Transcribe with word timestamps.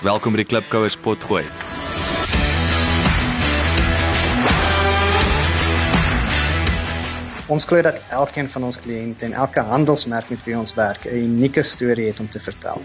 Welkom 0.00 0.32
by 0.32 0.40
die 0.40 0.46
Klipkouers 0.48 0.94
potgooi. 0.96 1.42
Ons 7.52 7.66
glo 7.68 7.84
dat 7.84 8.00
elkeen 8.08 8.48
van 8.48 8.64
ons 8.70 8.80
kliënte 8.80 9.28
en 9.28 9.36
elke 9.42 9.60
handelsmerk 9.60 10.32
met 10.32 10.40
wie 10.48 10.56
ons 10.56 10.72
werk 10.78 11.04
'n 11.04 11.20
unieke 11.20 11.60
storie 11.60 12.08
het 12.08 12.20
om 12.24 12.32
te 12.32 12.40
vertel. 12.40 12.80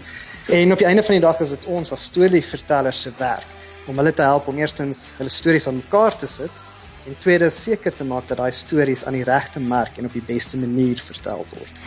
En 0.52 0.72
op 0.72 0.78
die 0.78 0.86
einde 0.86 1.02
van 1.02 1.16
die 1.16 1.24
dag 1.24 1.40
is 1.40 1.56
dit 1.56 1.64
ons 1.64 1.92
as 1.92 2.04
storievertellers 2.04 3.02
se 3.02 3.12
werk 3.16 3.48
om 3.86 3.96
hulle 3.96 4.12
te 4.12 4.22
help 4.22 4.48
om 4.48 4.58
eerstens 4.58 5.08
hulle 5.16 5.30
stories 5.30 5.68
aan 5.68 5.80
mekaar 5.80 6.18
te 6.18 6.26
sit 6.26 6.52
en 7.06 7.16
tweedens 7.18 7.62
seker 7.62 7.96
te 7.96 8.04
maak 8.04 8.28
dat 8.28 8.36
daai 8.36 8.52
stories 8.52 9.06
aan 9.06 9.16
die 9.16 9.24
regte 9.24 9.60
merk 9.60 9.96
en 9.96 10.04
op 10.04 10.12
die 10.12 10.26
beste 10.26 10.58
manier 10.58 11.00
vertel 11.00 11.46
word. 11.48 11.80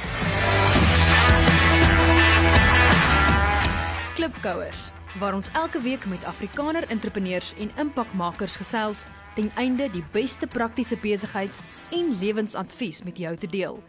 Klipkouers 4.15 4.89
waar 5.17 5.33
ons 5.33 5.49
elke 5.53 5.81
week 5.81 6.05
met 6.05 6.25
Afrikaner 6.25 6.87
entrepreneurs 6.87 7.53
en 7.57 7.71
impakmakers 7.75 8.55
gesels 8.55 9.05
ten 9.35 9.51
einde 9.55 9.89
die 9.91 10.03
beste 10.11 10.47
praktiese 10.47 10.97
besigheids- 10.97 11.61
en 11.89 12.17
lewensadvies 12.19 13.03
met 13.03 13.17
jou 13.17 13.37
te 13.37 13.47
deel. 13.47 13.83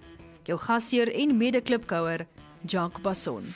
Jou 0.44 0.58
gasheer 0.58 1.12
en 1.14 1.36
mede-klipkouer, 1.36 2.26
Jacques 2.66 3.02
Basson. 3.02 3.54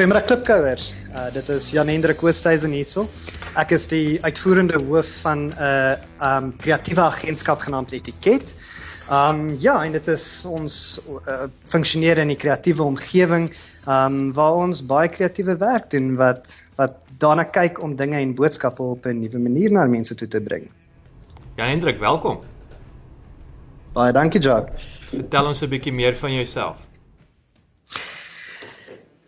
Goeiemôre 0.00 0.22
klipkouers. 0.24 0.94
Uh 1.12 1.26
dit 1.34 1.48
is 1.48 1.70
Jan 1.74 1.88
Hendrik 1.90 2.22
Oosthuizen 2.22 2.72
hierso. 2.72 3.08
Ek 3.58 3.74
is 3.74 3.88
die 3.90 4.20
uitvoerende 4.22 4.78
hoof 4.78 5.08
van 5.24 5.50
'n 5.50 5.54
uh, 5.58 5.96
um 6.24 6.56
kreatiewe 6.56 7.02
agentskap 7.02 7.60
genaamd 7.60 7.92
Etiket. 7.92 8.54
Um 9.10 9.56
ja, 9.58 9.84
en 9.84 9.92
dit 9.92 10.06
is 10.06 10.24
ons 10.46 10.74
uh, 11.26 11.48
funksioneer 11.66 12.20
in 12.22 12.30
die 12.30 12.38
kreatiewe 12.38 12.84
omgewing 12.86 13.48
um 13.90 14.28
waar 14.36 14.60
ons 14.60 14.82
baie 14.86 15.08
kreatiewe 15.10 15.56
werk 15.58 15.88
doen 15.90 16.12
wat 16.20 16.52
wat 16.78 16.98
daarna 17.18 17.42
kyk 17.44 17.80
om 17.82 17.96
dinge 17.96 18.20
en 18.20 18.36
boodskappe 18.38 18.82
op 18.82 19.06
'n 19.06 19.18
nuwe 19.20 19.38
manier 19.38 19.72
na 19.72 19.84
mense 19.84 20.14
toe 20.14 20.28
te 20.28 20.40
bring. 20.40 20.70
Jan 21.56 21.68
Hendrik, 21.68 21.98
welkom. 21.98 22.38
Baie 23.92 24.12
dankie, 24.12 24.40
Jock. 24.40 24.68
Vertel 25.10 25.46
ons 25.46 25.62
'n 25.62 25.68
bietjie 25.68 25.92
meer 25.92 26.14
van 26.16 26.32
jouself. 26.32 26.76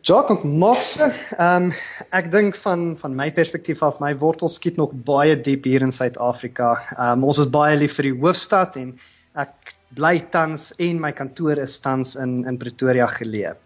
Jock, 0.02 0.30
ek 0.30 0.44
maak 0.44 0.80
se, 0.80 1.10
ehm 1.38 1.72
ek 2.10 2.30
dink 2.30 2.54
van 2.54 2.96
van 2.96 3.16
my 3.16 3.32
perspektief 3.32 3.82
af, 3.82 3.98
my 4.00 4.14
wortels 4.18 4.54
skiet 4.54 4.76
nog 4.76 4.92
baie 4.92 5.40
diep 5.40 5.64
hier 5.64 5.82
in 5.82 5.92
Suid-Afrika. 5.92 6.78
Ehm 6.98 7.18
um, 7.18 7.24
ons 7.24 7.38
is 7.38 7.50
baie 7.50 7.76
lief 7.76 7.94
vir 7.98 8.02
die 8.02 8.20
hoofstad 8.20 8.76
en 8.76 8.98
bly 9.96 10.18
tans 10.30 10.72
en 10.78 11.00
my 11.00 11.12
kantoor 11.12 11.58
is 11.62 11.80
tans 11.80 12.16
in 12.16 12.42
in 12.48 12.58
Pretoria 12.58 13.06
geleë. 13.06 13.56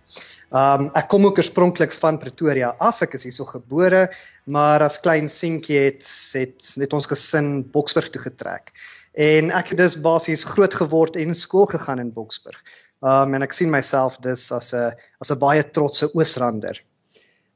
Um 0.54 0.90
ek 0.94 1.08
kom 1.10 1.26
ook 1.26 1.40
oorspronklik 1.42 1.92
van 1.92 2.20
Pretoria 2.22 2.74
af. 2.78 3.02
Ek 3.02 3.16
is 3.18 3.26
hierso 3.26 3.44
gebore, 3.48 4.06
maar 4.46 4.82
as 4.86 5.00
klein 5.02 5.26
seentjie 5.28 5.80
het 5.88 6.06
het 6.38 6.72
net 6.78 6.92
ons 6.94 7.08
gesin 7.10 7.64
Boksburg 7.72 8.12
toe 8.14 8.22
getrek. 8.22 8.70
En 9.12 9.50
ek 9.50 9.72
het 9.72 9.78
dus 9.78 9.96
basies 10.00 10.44
groot 10.46 10.74
geword 10.74 11.16
en 11.16 11.34
skool 11.34 11.66
gegaan 11.66 11.98
in 11.98 12.12
Boksburg. 12.14 12.58
Um 13.02 13.34
en 13.34 13.42
ek 13.42 13.56
sien 13.56 13.70
myself 13.70 14.20
dus 14.22 14.52
as 14.52 14.72
'n 14.72 14.94
as 15.20 15.30
'n 15.30 15.38
baie 15.38 15.64
trotse 15.64 16.14
Oosrander. 16.14 16.78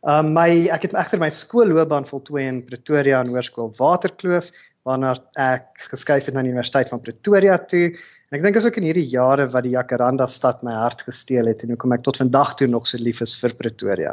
Um 0.03 0.33
my 0.35 0.69
ek 0.69 0.83
het 0.83 0.95
egter 0.95 1.19
my 1.21 1.31
skoolloopbaan 1.31 2.07
voltooi 2.07 2.47
in 2.48 2.65
Pretoria 2.65 3.21
in 3.21 3.31
Hoërskool 3.31 3.73
Waterkloof 3.79 4.51
waarna 4.83 5.15
ek 5.37 5.87
geskuif 5.93 6.27
het 6.27 6.35
na 6.35 6.43
die 6.43 6.51
Universiteit 6.51 6.89
van 6.89 7.01
Pretoria 7.01 7.59
toe 7.59 7.97
En 8.31 8.39
ek 8.39 8.45
dink 8.45 8.59
is 8.61 8.67
ook 8.69 8.77
in 8.78 8.84
hierdie 8.86 9.09
jare 9.11 9.48
wat 9.50 9.64
die 9.67 9.73
Jacaranda 9.73 10.28
stad 10.31 10.61
my 10.62 10.77
hart 10.78 11.00
gesteel 11.03 11.48
het 11.50 11.64
en 11.64 11.73
hoekom 11.75 11.97
ek 11.97 12.05
tot 12.06 12.20
vandag 12.20 12.53
toe 12.61 12.69
nog 12.70 12.84
so 12.86 13.00
lief 13.03 13.25
is 13.25 13.33
vir 13.34 13.56
Pretoria. 13.59 14.12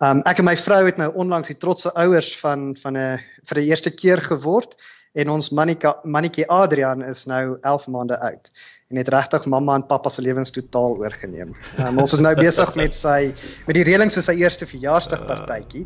Um 0.00 0.22
ek 0.30 0.40
en 0.40 0.46
my 0.48 0.54
vrou 0.56 0.78
het 0.86 0.96
nou 0.96 1.10
onlangs 1.12 1.50
die 1.52 1.58
trotse 1.60 1.92
ouers 1.92 2.30
van 2.40 2.70
van 2.80 2.96
'n 2.96 3.20
vir 3.50 3.60
die 3.60 3.66
eerste 3.68 3.92
keer 3.92 4.24
geword 4.24 4.78
en 5.12 5.28
ons 5.28 5.50
mannetjie 5.52 6.48
Adrian 6.48 7.04
is 7.04 7.26
nou 7.26 7.58
11 7.60 7.86
maande 7.92 8.16
oud 8.30 8.48
en 8.88 8.96
het 8.96 9.08
regtig 9.12 9.44
mamma 9.44 9.74
en 9.76 9.82
pappa 9.86 10.08
se 10.08 10.22
lewens 10.24 10.50
totaal 10.56 10.94
oorgeneem. 10.96 11.50
Um, 11.76 11.98
ons 12.00 12.14
is 12.16 12.22
nou 12.24 12.32
besig 12.38 12.70
met 12.80 12.94
sy 12.96 13.34
met 13.66 13.76
die 13.76 13.82
reëlings 13.84 14.16
vir 14.16 14.24
sy 14.24 14.34
eerste 14.40 14.68
verjaarsdagpartytjie 14.70 15.82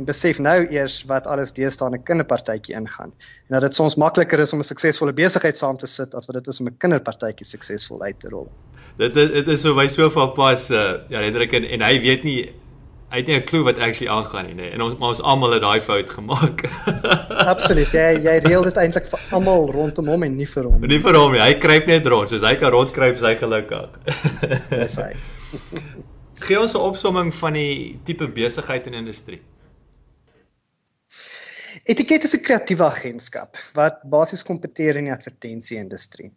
en 0.00 0.08
besef 0.08 0.40
nou 0.42 0.56
eers 0.74 0.96
wat 1.10 1.28
alles 1.30 1.54
deesdae 1.54 1.92
'n 1.94 2.02
kinderpartytjie 2.02 2.74
ingaan. 2.74 3.14
En 3.46 3.58
dat 3.58 3.68
dit 3.68 3.74
soms 3.74 3.94
makliker 3.94 4.42
is 4.42 4.52
om 4.52 4.58
'n 4.58 4.66
suksesvolle 4.66 5.12
besigheid 5.12 5.56
saam 5.56 5.78
te 5.78 5.86
sit 5.86 6.14
as 6.14 6.26
wat 6.26 6.42
dit 6.42 6.46
is 6.48 6.60
om 6.60 6.66
'n 6.66 6.76
kinderpartytjie 6.78 7.46
suksesvol 7.46 8.02
uit 8.02 8.18
te 8.20 8.28
rol. 8.28 8.50
Dit 8.96 9.14
dit, 9.14 9.48
is 9.48 9.60
so 9.60 9.74
by 9.74 9.86
soveel 9.86 10.32
pas 10.34 10.70
uh, 10.70 11.06
ja, 11.08 11.20
Hendrik 11.22 11.52
en, 11.52 11.64
en 11.64 11.80
hy 11.82 12.00
weet 12.00 12.24
nie 12.24 12.52
hy 13.10 13.18
het 13.18 13.26
nie 13.26 13.36
'n 13.36 13.44
klou 13.44 13.62
wat 13.66 13.78
actually 13.78 14.10
aangaan 14.12 14.46
nie, 14.46 14.54
nee. 14.54 14.70
En 14.70 14.82
ons 14.82 14.98
maar 14.98 15.08
ons 15.08 15.22
almal 15.22 15.52
het 15.52 15.62
daai 15.62 15.80
fout 15.80 16.10
gemaak. 16.10 16.62
Absoluut. 17.54 17.90
Jy 17.90 18.22
jy 18.22 18.36
reël 18.46 18.62
dit 18.62 18.76
eintlik 18.76 19.08
vir 19.10 19.20
almal 19.30 19.70
rondom 19.70 20.08
hom 20.08 20.22
en 20.22 20.36
nie 20.36 20.46
vir 20.46 20.64
hom. 20.64 20.80
Nie 20.86 21.00
vir 21.02 21.18
hom 21.18 21.32
nie. 21.32 21.42
Hy 21.42 21.58
kruip 21.58 21.86
net 21.86 22.06
rond, 22.06 22.28
soos 22.28 22.46
hy 22.46 22.54
kan 22.56 22.70
rondkruip, 22.70 23.18
sy 23.18 23.34
gelukkig. 23.34 23.98
Dis 24.70 24.96
hy. 24.96 25.12
Gee 26.46 26.58
ons 26.60 26.74
'n 26.74 26.80
opsomming 26.80 27.34
van 27.34 27.52
die 27.52 28.00
tipe 28.04 28.28
besigheid 28.28 28.86
en 28.86 28.94
industrie. 28.94 29.42
Etiket 31.84 32.24
is 32.24 32.34
'n 32.36 32.44
kreatiewe 32.44 32.84
agentskap 32.84 33.56
wat 33.74 34.02
basies 34.04 34.42
kompeteer 34.44 34.96
in 34.96 35.08
die 35.08 35.12
advertensie-industrie. 35.12 36.30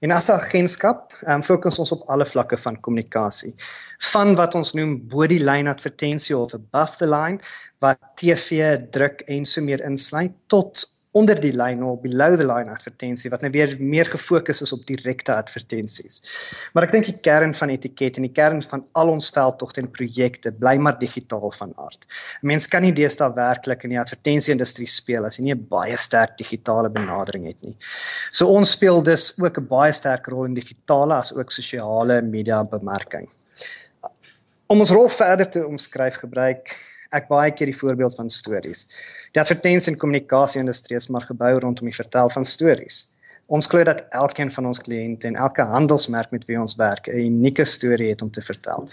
En 0.00 0.10
as 0.10 0.28
'n 0.28 0.38
agentskap, 0.38 1.12
um, 1.26 1.42
fokus 1.42 1.78
ons 1.78 1.92
op 1.92 2.02
alle 2.08 2.26
vlakke 2.26 2.56
van 2.56 2.80
kommunikasie 2.80 3.54
van 4.10 4.34
wat 4.38 4.54
ons 4.58 4.72
noem 4.78 4.96
body 5.08 5.38
line 5.38 5.70
advertensie 5.70 6.36
of 6.36 6.54
above 6.54 6.98
the 6.98 7.06
line 7.06 7.38
wat 7.82 7.98
TV, 8.20 8.76
druk 8.94 9.22
en 9.30 9.46
so 9.48 9.62
meer 9.62 9.82
insluit 9.86 10.34
tot 10.46 10.84
onder 11.12 11.36
die 11.40 11.52
lyn 11.52 11.82
of 11.84 12.00
below 12.00 12.36
the 12.40 12.46
line 12.48 12.72
advertensie 12.72 13.30
wat 13.32 13.42
nou 13.44 13.50
weer 13.52 13.74
meer 13.80 14.08
gefokus 14.08 14.62
is 14.64 14.72
op 14.72 14.84
direkte 14.88 15.34
advertensies. 15.34 16.22
Maar 16.72 16.86
ek 16.86 16.94
dink 16.94 17.10
die 17.10 17.18
kern 17.26 17.52
van 17.56 17.72
etiket 17.74 18.16
en 18.16 18.24
die 18.24 18.32
kern 18.32 18.62
van 18.64 18.86
al 18.98 19.12
ons 19.12 19.28
veldtogte 19.34 19.82
en 19.82 19.90
projekte 19.92 20.54
bly 20.56 20.78
maar 20.80 20.96
digitaal 21.00 21.52
van 21.58 21.74
aard. 21.76 22.06
'n 22.40 22.48
Mens 22.54 22.66
kan 22.66 22.82
nie 22.82 22.94
deesdae 22.96 23.28
werklik 23.36 23.84
in 23.84 23.92
die 23.92 24.00
advertensie-industrie 24.00 24.88
speel 24.88 25.28
as 25.28 25.36
jy 25.36 25.44
nie 25.44 25.54
'n 25.54 25.68
baie 25.68 25.96
sterk 25.96 26.38
digitale 26.38 26.88
benadering 26.88 27.46
het 27.46 27.60
nie. 27.60 27.76
So 28.32 28.48
ons 28.48 28.72
speel 28.72 29.02
dus 29.02 29.34
ook 29.38 29.58
'n 29.58 29.68
baie 29.68 29.92
sterk 29.92 30.26
rol 30.26 30.48
in 30.48 30.54
digitale 30.54 31.14
as 31.14 31.34
ook 31.36 31.52
sosiale 31.52 32.22
media 32.22 32.64
bemarking. 32.64 33.28
Om 34.72 34.80
ons 34.80 34.90
rol 34.94 35.08
verder 35.12 35.48
te 35.52 35.60
omskryf 35.68 36.14
gebruik 36.22 36.70
ek 37.12 37.26
baie 37.28 37.50
keer 37.52 37.68
die 37.68 37.76
voorbeeld 37.76 38.14
van 38.16 38.30
stories. 38.32 38.86
Die 39.36 39.40
advertensie 39.42 39.92
en 39.92 39.98
kommunikasie 40.00 40.62
industrie 40.62 40.96
is 40.96 41.10
maar 41.12 41.26
gebou 41.28 41.50
rondom 41.60 41.90
die 41.90 41.96
vertel 41.96 42.30
van 42.32 42.46
stories. 42.48 43.02
Ons 43.52 43.68
glo 43.68 43.84
dat 43.84 44.00
elkeen 44.16 44.48
van 44.54 44.70
ons 44.70 44.80
kliënte 44.80 45.28
en 45.28 45.36
elke 45.44 45.66
handelsmerk 45.74 46.32
met 46.32 46.48
wie 46.48 46.56
ons 46.62 46.78
werk 46.80 47.10
'n 47.12 47.20
unieke 47.20 47.68
storie 47.68 48.08
het 48.14 48.24
om 48.24 48.30
te 48.30 48.40
vertel. 48.40 48.88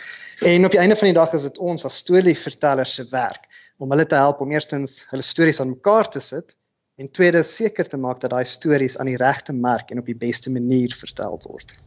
En 0.51 0.65
op 0.65 0.75
die 0.75 0.81
einde 0.83 0.99
van 0.99 1.13
die 1.13 1.19
dag 1.21 1.33
is 1.39 1.47
dit 1.47 1.57
ons 1.71 1.85
as 1.85 2.03
storievertellers 2.03 2.95
se 2.99 3.07
werk 3.11 3.47
om 3.77 3.89
hulle 3.95 4.05
te 4.05 4.19
help 4.19 4.41
om 4.41 4.51
eerstens 4.51 5.05
hulle 5.13 5.23
stories 5.23 5.61
aan 5.61 5.77
mekaar 5.79 6.09
te 6.09 6.19
sit 6.19 6.57
en 6.97 7.11
tweedens 7.11 7.55
seker 7.55 7.87
te 7.87 7.97
maak 7.97 8.19
dat 8.19 8.35
daai 8.35 8.45
stories 8.45 8.97
aan 8.97 9.13
die 9.13 9.21
regte 9.27 9.53
merk 9.53 9.91
en 9.91 9.99
op 9.99 10.05
die 10.05 10.23
beste 10.27 10.51
manier 10.51 10.91
vertel 10.91 11.39
word. 11.47 11.77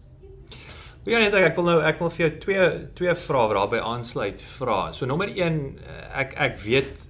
Ja 1.02 1.18
net 1.18 1.34
ek 1.34 1.56
wil 1.58 1.66
nou 1.66 1.80
ek 1.82 1.98
wil 1.98 2.12
vir 2.14 2.22
jou 2.22 2.34
twee 2.44 2.66
twee 2.94 3.14
vrae 3.18 3.46
wat 3.50 3.56
daarbey 3.58 3.80
aansluit 3.82 4.42
vra. 4.52 4.92
So 4.94 5.08
nommer 5.10 5.32
1 5.34 5.56
ek 6.22 6.36
ek 6.46 6.60
weet 6.62 7.02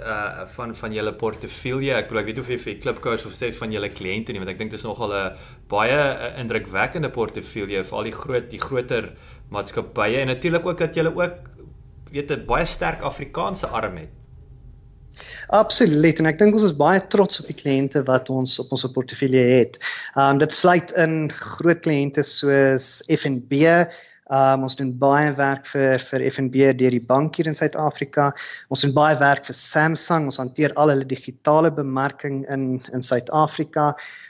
uh 0.00 0.44
van 0.52 0.74
van 0.76 0.92
julle 0.92 1.14
portefeulje. 1.22 1.94
Ek 1.96 2.10
bedoel 2.10 2.20
ek 2.20 2.28
weet 2.28 2.42
of 2.42 2.52
jy 2.52 2.58
vir 2.60 2.76
Klipkous 2.82 3.24
of 3.24 3.36
sê 3.36 3.48
van 3.56 3.72
julle 3.72 3.88
kliënte 3.88 4.36
nie 4.36 4.42
want 4.42 4.52
ek 4.52 4.60
dink 4.60 4.74
dit 4.74 4.80
is 4.80 4.84
nogal 4.84 5.16
'n 5.16 5.32
baie 5.72 5.96
uh, 5.96 6.28
indrukwekkende 6.44 7.08
portefeulje 7.08 7.84
vir 7.88 7.98
al 7.98 8.04
die 8.10 8.16
groot 8.20 8.50
die 8.52 8.60
groter 8.60 9.12
maatskappye 9.48 10.20
en 10.20 10.28
natuurlik 10.34 10.66
ook 10.66 10.84
dat 10.84 10.94
julle 10.94 11.16
ook 11.16 11.36
weet 12.12 12.36
'n 12.36 12.46
baie 12.46 12.68
sterk 12.68 13.00
Afrikaanse 13.00 13.66
arm 13.66 13.96
het. 13.96 14.19
Absoluut 15.56 16.20
en 16.22 16.28
ek 16.30 16.38
dink 16.40 16.54
ons 16.54 16.66
is 16.68 16.76
baie 16.78 17.00
trots 17.12 17.40
op 17.42 17.48
die 17.50 17.56
kliënte 17.58 18.04
wat 18.08 18.30
ons 18.32 18.58
op 18.62 18.70
ons 18.76 18.86
portefeulje 18.94 19.42
het. 19.50 19.80
Um 20.14 20.38
dit 20.42 20.54
sluit 20.54 20.94
in 21.04 21.16
groot 21.34 21.82
kliënte 21.84 22.24
soos 22.26 22.90
FNB, 23.10 23.64
Um 24.30 24.62
ons 24.62 24.76
doen 24.78 24.92
baie 24.94 25.32
werk 25.34 25.64
vir 25.66 25.98
vir 26.06 26.22
FNB 26.28 26.68
deur 26.78 26.94
die 26.94 27.02
bank 27.02 27.34
hier 27.34 27.48
in 27.50 27.56
Suid-Afrika. 27.58 28.28
Ons 28.70 28.84
doen 28.84 28.92
baie 28.94 29.16
werk 29.18 29.48
vir 29.48 29.56
Samsung. 29.58 30.28
Ons 30.30 30.38
hanteer 30.38 30.76
al 30.78 30.92
hulle 30.92 31.06
digitale 31.10 31.72
bemarking 31.74 32.44
in 32.46 32.66
in 32.94 33.02
Suid-Afrika. 33.02 33.88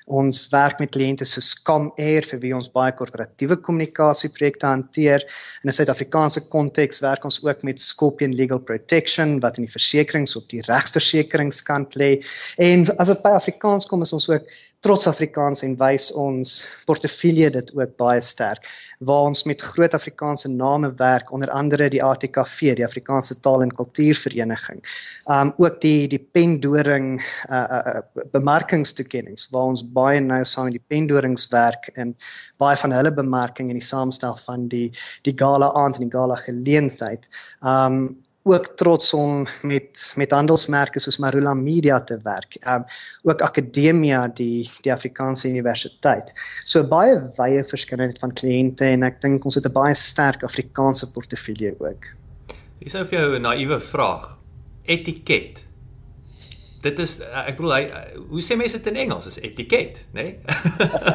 Ons 0.09 0.47
werk 0.55 0.81
met 0.81 0.95
kliënte 0.97 1.29
soos 1.29 1.53
Comair 1.69 2.25
vir 2.31 2.41
wie 2.41 2.55
ons 2.57 2.71
baie 2.73 2.95
korporatiewe 2.97 3.61
kommunikasieprojekte 3.61 4.71
hanteer. 4.71 5.27
In 5.63 5.69
'n 5.69 5.77
Suid-Afrikaanse 5.77 6.49
konteks 6.49 7.05
werk 7.05 7.29
ons 7.29 7.45
ook 7.45 7.63
met 7.63 7.81
Scorpion 7.81 8.33
Legal 8.33 8.65
Protection 8.65 9.39
wat 9.45 9.59
in 9.59 9.69
die 9.69 9.77
versekerings 9.77 10.37
op 10.37 10.49
die 10.49 10.65
regsversekeringskant 10.65 12.01
lê. 12.01 12.25
En 12.57 12.89
as 12.97 13.13
dit 13.13 13.23
by 13.23 13.37
Afrikaans 13.37 13.87
kom, 13.87 14.01
is 14.01 14.17
ons 14.17 14.31
ook 14.31 14.49
trots 14.85 15.07
Afrikaans 15.11 15.61
en 15.67 15.75
wys 15.77 16.09
ons 16.17 16.53
portefeulje 16.89 17.51
dit 17.53 17.73
ook 17.77 17.97
baie 18.01 18.21
sterk 18.25 18.65
waar 19.05 19.31
ons 19.31 19.43
met 19.49 19.63
groot 19.65 19.95
Afrikaanse 19.97 20.49
name 20.53 20.91
werk 20.97 21.31
onder 21.33 21.51
andere 21.57 21.89
die 21.93 22.03
ATKV 22.05 22.75
die 22.77 22.85
Afrikaanse 22.85 23.39
Taal 23.41 23.65
en 23.65 23.73
Kultuurvereniging. 23.73 24.83
Um 25.29 25.53
ook 25.57 25.81
die 25.81 26.09
die 26.09 26.21
Pendoring 26.21 27.21
uh, 27.49 27.61
uh, 27.61 28.01
uh 28.01 28.25
bemarkingstoekennings 28.33 29.49
waar 29.53 29.73
ons 29.73 29.85
baie 29.85 30.21
nou 30.21 30.43
saam 30.45 30.69
met 30.69 30.77
die 30.77 30.87
Pendorings 30.93 31.49
werk 31.53 31.89
en 31.95 32.17
baie 32.61 32.77
van 32.77 32.93
hulle 32.93 33.13
bemarking 33.13 33.71
en 33.71 33.81
die 33.81 33.89
saamstel 33.89 34.37
van 34.47 34.69
die 34.69 34.91
die 35.29 35.37
gala 35.37 35.73
aand 35.77 36.01
en 36.01 36.09
die 36.09 36.17
gala 36.17 36.37
geleentheid. 36.41 37.29
Um 37.61 38.21
ook 38.43 38.67
trots 38.77 39.13
om 39.13 39.47
met 39.63 40.13
met 40.17 40.31
handelsmerke 40.31 41.01
soos 41.01 41.19
Marula 41.21 41.55
Media 41.55 42.01
te 42.01 42.19
werk. 42.23 42.57
Um 42.67 42.85
ook 43.23 43.43
Akademia 43.43 44.29
die 44.29 44.71
die 44.81 44.93
Afrikaanse 44.93 45.49
Universiteit. 45.49 46.33
So 46.65 46.85
baie 46.89 47.19
wye 47.37 47.65
verskeidenheid 47.65 48.19
van 48.19 48.33
kliënte 48.33 48.89
en 48.89 49.05
ek 49.05 49.21
dink 49.21 49.45
ons 49.45 49.55
het 49.61 49.67
'n 49.67 49.73
baie 49.73 49.95
sterk 49.95 50.43
Afrikaanse 50.43 51.13
portefeulje 51.13 51.75
ook. 51.79 52.05
Hier 52.81 52.91
sou 52.91 53.05
vir 53.05 53.19
jou 53.19 53.37
'n 53.37 53.43
naïewe 53.43 53.81
vraag. 53.81 54.39
Etiket. 54.85 55.65
Dit 56.83 56.99
is 56.99 57.19
ek 57.21 57.57
bedoel 57.57 57.75
hy 57.75 57.83
hoe 58.31 58.41
sê 58.41 58.57
mense 58.57 58.77
dit 58.77 58.87
in 58.87 58.97
Engels? 58.97 59.27
Is 59.27 59.37
etiket, 59.37 60.07
né? 60.13 60.23
Nee? 60.23 60.39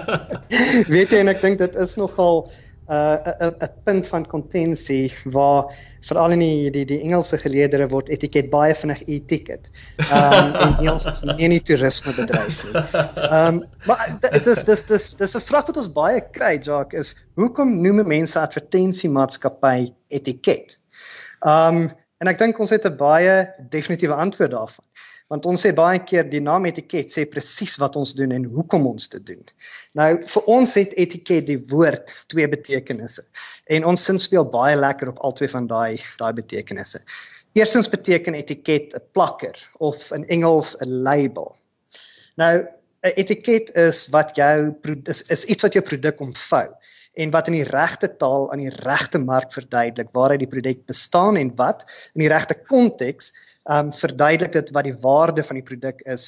Weet 0.93 1.09
jy 1.09 1.17
en 1.17 1.27
ek 1.27 1.41
dink 1.41 1.57
dit 1.57 1.75
is 1.75 1.95
nogal 1.95 2.51
'n 2.87 3.35
'n 3.47 3.55
'n 3.65 3.73
punt 3.83 4.07
van 4.07 4.25
kontensie 4.25 5.13
waar 5.25 5.73
veral 6.05 6.31
in 6.35 6.39
die 6.39 6.71
die 6.71 6.85
die 6.85 6.99
Engelse 7.01 7.37
geleerdere 7.41 7.87
word 7.89 8.09
etiket 8.13 8.49
baie 8.51 8.75
vinnig 8.77 9.01
e-ticket. 9.07 9.69
Ehm 9.97 10.53
um, 10.53 10.75
en 10.79 10.91
ons 10.93 11.05
is 11.09 11.21
nie 11.31 11.49
nie 11.55 11.61
toerisme 11.65 12.13
bedryf 12.13 12.61
nie. 12.67 12.83
Ehm 12.83 13.47
um, 13.47 13.61
maar 13.89 14.17
dit 14.21 14.47
is 14.53 14.63
dis 14.69 14.85
dis 14.91 15.09
dis 15.21 15.35
'n 15.35 15.45
vraag 15.49 15.67
wat 15.71 15.77
ons 15.81 15.91
baie 15.91 16.21
kry, 16.37 16.55
Jacques, 16.61 16.99
is 16.99 17.29
hoekom 17.35 17.81
noem 17.81 18.05
mense 18.07 18.39
advertensiemaatskappy 18.39 19.93
etiket? 20.07 20.77
Ehm 21.41 21.85
um, 21.85 21.87
en 22.21 22.31
ek 22.31 22.39
dink 22.39 22.59
ons 22.59 22.69
het 22.69 22.85
'n 22.85 22.97
baie 22.97 23.49
definitiewe 23.69 24.13
antwoord 24.13 24.51
daarvan. 24.51 24.85
Want 25.27 25.45
ons 25.49 25.65
sê 25.65 25.73
baie 25.73 25.99
keer 26.05 26.29
die 26.29 26.41
naam 26.41 26.65
etiket 26.69 27.09
sê 27.09 27.25
presies 27.25 27.79
wat 27.81 27.95
ons 27.95 28.13
doen 28.13 28.31
en 28.31 28.43
hoekom 28.45 28.85
ons 28.85 29.09
dit 29.09 29.25
doen. 29.25 29.41
Nou 29.95 30.09
vir 30.27 30.49
ons 30.51 30.73
het 30.75 30.93
etiket 30.99 31.45
die 31.47 31.59
woord 31.71 32.11
twee 32.31 32.47
betekenisse 32.51 33.23
en 33.71 33.85
ons 33.87 34.01
sin 34.03 34.19
speel 34.19 34.47
baie 34.51 34.75
lekker 34.75 35.13
op 35.13 35.21
al 35.23 35.35
twee 35.37 35.51
van 35.51 35.69
daai 35.71 36.01
daai 36.19 36.33
betekenisse. 36.35 36.99
Eerstens 37.55 37.87
beteken 37.89 38.35
etiket 38.35 38.95
'n 38.95 39.03
plakker 39.15 39.55
of 39.79 40.11
in 40.11 40.27
Engels 40.27 40.75
'n 40.81 41.01
label. 41.07 41.55
Nou 42.35 42.67
'n 43.03 43.13
etiket 43.15 43.71
is 43.75 44.07
wat 44.11 44.35
jou 44.35 44.75
is, 45.05 45.23
is 45.29 45.45
iets 45.45 45.63
wat 45.63 45.73
jou 45.73 45.83
produk 45.83 46.19
omvou 46.19 46.67
en 47.13 47.31
wat 47.31 47.47
in 47.47 47.53
die 47.53 47.69
regte 47.69 48.09
taal 48.17 48.51
aan 48.51 48.59
die 48.59 48.75
regte 48.83 49.17
mark 49.17 49.53
verduidelik 49.53 50.11
waaruit 50.11 50.43
die 50.43 50.51
produk 50.51 50.85
bestaan 50.85 51.37
en 51.37 51.55
wat 51.55 51.85
in 52.13 52.25
die 52.25 52.33
regte 52.33 52.55
konteks 52.67 53.31
um 53.65 53.89
verduidelik 53.91 54.51
dit 54.53 54.67
wat 54.77 54.85
die 54.85 54.97
waarde 55.01 55.43
van 55.43 55.57
die 55.57 55.65
produk 55.65 56.01
is 56.05 56.25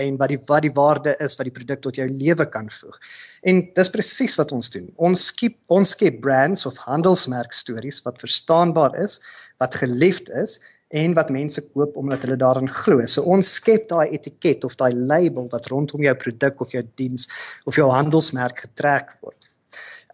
en 0.00 0.16
wat 0.20 0.32
die 0.32 0.38
wat 0.48 0.64
die 0.64 0.72
waarde 0.72 1.12
is 1.20 1.36
wat 1.36 1.48
die 1.50 1.52
produk 1.52 1.82
tot 1.84 2.00
jou 2.00 2.06
lewe 2.08 2.46
kan 2.48 2.70
voeg. 2.72 2.96
En 3.44 3.60
dis 3.76 3.92
presies 3.92 4.38
wat 4.40 4.54
ons 4.56 4.70
doen. 4.72 4.88
Ons 4.96 5.26
skep 5.32 5.58
ons 5.68 5.92
skep 5.92 6.20
brands 6.24 6.64
of 6.66 6.80
handelsmerk 6.88 7.52
stories 7.52 8.00
wat 8.06 8.24
verstaanbaar 8.24 8.96
is, 9.04 9.18
wat 9.60 9.76
geliefd 9.76 10.32
is 10.32 10.58
en 10.88 11.12
wat 11.12 11.28
mense 11.28 11.60
koop 11.74 11.96
omdat 12.00 12.24
hulle 12.24 12.38
daarin 12.40 12.70
glo. 12.72 13.04
So 13.06 13.28
ons 13.28 13.50
skep 13.60 13.90
daai 13.90 14.14
etiket 14.16 14.64
of 14.64 14.78
daai 14.80 14.94
label 14.96 15.50
wat 15.52 15.68
rondom 15.68 16.02
jou 16.02 16.14
produk 16.16 16.64
of 16.64 16.72
jou 16.72 16.82
diens 16.96 17.28
of 17.68 17.76
jou 17.76 17.90
handelsmerk 17.92 18.64
getrek 18.64 19.12
word. 19.20 19.37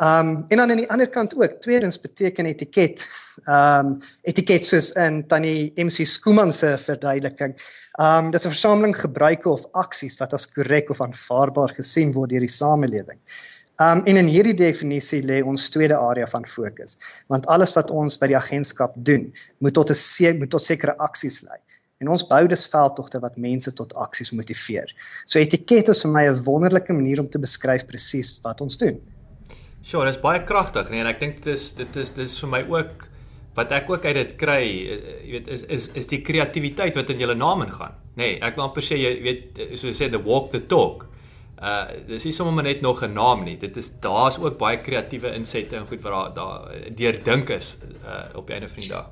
Um 0.03 0.45
en 0.49 0.57
dan 0.57 0.71
aan 0.71 0.77
die 0.77 0.91
ander 0.91 1.09
kant 1.09 1.37
ook, 1.39 1.61
tweedens 1.63 2.01
beteken 2.01 2.47
etiket. 2.47 3.07
Um 3.47 4.01
etiket 4.27 4.67
soos 4.67 4.93
in 4.99 5.27
tannie 5.31 5.71
MC 5.77 6.07
Skooman 6.07 6.53
se 6.53 6.75
verduideliking. 6.79 7.55
Um 8.01 8.31
dis 8.31 8.47
'n 8.47 8.51
versameling 8.51 8.97
gebruike 8.97 9.49
of 9.49 9.67
aksies 9.73 10.19
wat 10.19 10.33
as 10.33 10.51
korrek 10.53 10.91
of 10.91 11.01
aanvaarbaar 11.01 11.75
gesien 11.79 12.13
word 12.13 12.31
deur 12.31 12.41
die 12.41 12.49
samelewing. 12.49 13.21
Um 13.79 14.03
en 14.05 14.17
in 14.17 14.27
hierdie 14.27 14.55
definisie 14.55 15.23
lê 15.23 15.43
ons 15.45 15.71
tweede 15.71 15.97
area 15.97 16.27
van 16.27 16.45
fokus, 16.47 16.99
want 17.29 17.47
alles 17.47 17.75
wat 17.75 17.91
ons 17.91 18.19
by 18.19 18.27
die 18.27 18.37
agentskap 18.37 18.95
doen, 18.97 19.33
moet 19.59 19.75
tot 19.75 19.91
'n 19.91 20.39
moet 20.39 20.51
tot 20.51 20.63
sekere 20.63 20.97
aksies 20.99 21.43
lei. 21.43 21.59
En 22.01 22.09
ons 22.09 22.27
bou 22.27 22.47
dus 22.49 22.67
veldtogte 22.67 23.21
wat 23.21 23.37
mense 23.37 23.73
tot 23.73 23.95
aksies 23.95 24.33
motiveer. 24.33 24.91
So 25.25 25.39
etiket 25.39 25.89
is 25.89 26.03
vir 26.03 26.11
my 26.11 26.25
'n 26.29 26.45
wonderlike 26.45 26.93
manier 26.93 27.21
om 27.21 27.29
te 27.29 27.39
beskryf 27.39 27.87
presies 27.87 28.41
wat 28.43 28.61
ons 28.61 28.77
doen. 28.77 29.01
Sure, 29.85 30.07
dit 30.09 30.15
is 30.17 30.23
baie 30.23 30.41
kragtig, 30.49 30.89
nee, 30.89 31.03
en 31.03 31.11
ek 31.11 31.19
dink 31.21 31.43
dit 31.45 31.53
is 31.53 31.73
dit 31.77 31.97
is 32.01 32.15
dis 32.17 32.39
vir 32.41 32.51
my 32.55 32.61
ook 32.73 33.03
wat 33.55 33.73
ek 33.77 33.91
ook 33.93 34.07
uit 34.09 34.17
dit 34.17 34.33
kry, 34.41 34.63
eh, 34.65 35.11
jy 35.23 35.33
weet, 35.37 35.51
is 35.53 35.65
is 35.77 35.89
is 36.01 36.09
die 36.11 36.23
kreatiwiteit 36.25 36.97
wat 36.99 37.13
in 37.13 37.21
julle 37.21 37.37
naam 37.39 37.67
ingaan. 37.67 37.99
Nê, 38.17 38.23
nee, 38.23 38.39
ek 38.43 38.57
wil 38.57 38.65
amper 38.69 38.87
sê 38.87 38.97
jy 38.99 39.13
weet 39.23 39.61
soos 39.79 40.01
sê 40.01 40.09
the 40.11 40.21
walk 40.25 40.51
the 40.55 40.63
talk. 40.71 41.05
Uh 41.55 41.85
dis 42.09 42.25
nie 42.27 42.33
sommer 42.35 42.65
net 42.65 42.83
nog 42.83 43.03
'n 43.05 43.15
naam 43.15 43.45
nie. 43.45 43.57
Dit 43.57 43.77
is 43.77 43.93
daar's 44.01 44.39
ook 44.39 44.59
baie 44.59 44.81
kreatiewe 44.83 45.35
insette 45.35 45.77
en 45.77 45.87
goed 45.87 46.03
wat 46.03 46.13
daar 46.13 46.35
daar 46.35 46.91
deurdink 46.91 47.51
is 47.51 47.77
uh 48.05 48.25
op 48.35 48.47
die 48.47 48.55
einde 48.55 48.69
van 48.69 48.83
die 48.83 48.89
dag. 48.89 49.11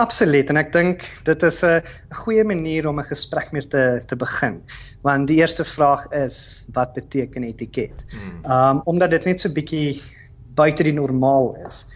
Absoluut 0.00 0.48
en 0.48 0.56
ek 0.56 0.72
dink 0.72 1.02
dit 1.26 1.42
is 1.48 1.60
'n 1.64 1.82
goeie 2.22 2.44
manier 2.44 2.88
om 2.88 3.00
'n 3.00 3.08
gesprek 3.12 3.52
mee 3.52 3.66
te 3.66 4.02
te 4.06 4.16
begin. 4.16 4.62
Want 5.02 5.28
die 5.28 5.36
eerste 5.40 5.64
vraag 5.64 6.06
is 6.12 6.64
wat 6.72 6.94
beteken 6.94 7.44
etiket? 7.44 8.04
Hmm. 8.08 8.40
Um 8.44 8.80
omdat 8.84 9.10
dit 9.10 9.24
net 9.24 9.40
so 9.40 9.52
bietjie 9.52 10.00
buite 10.54 10.82
die 10.82 10.92
normaal 10.92 11.56
is. 11.66 11.86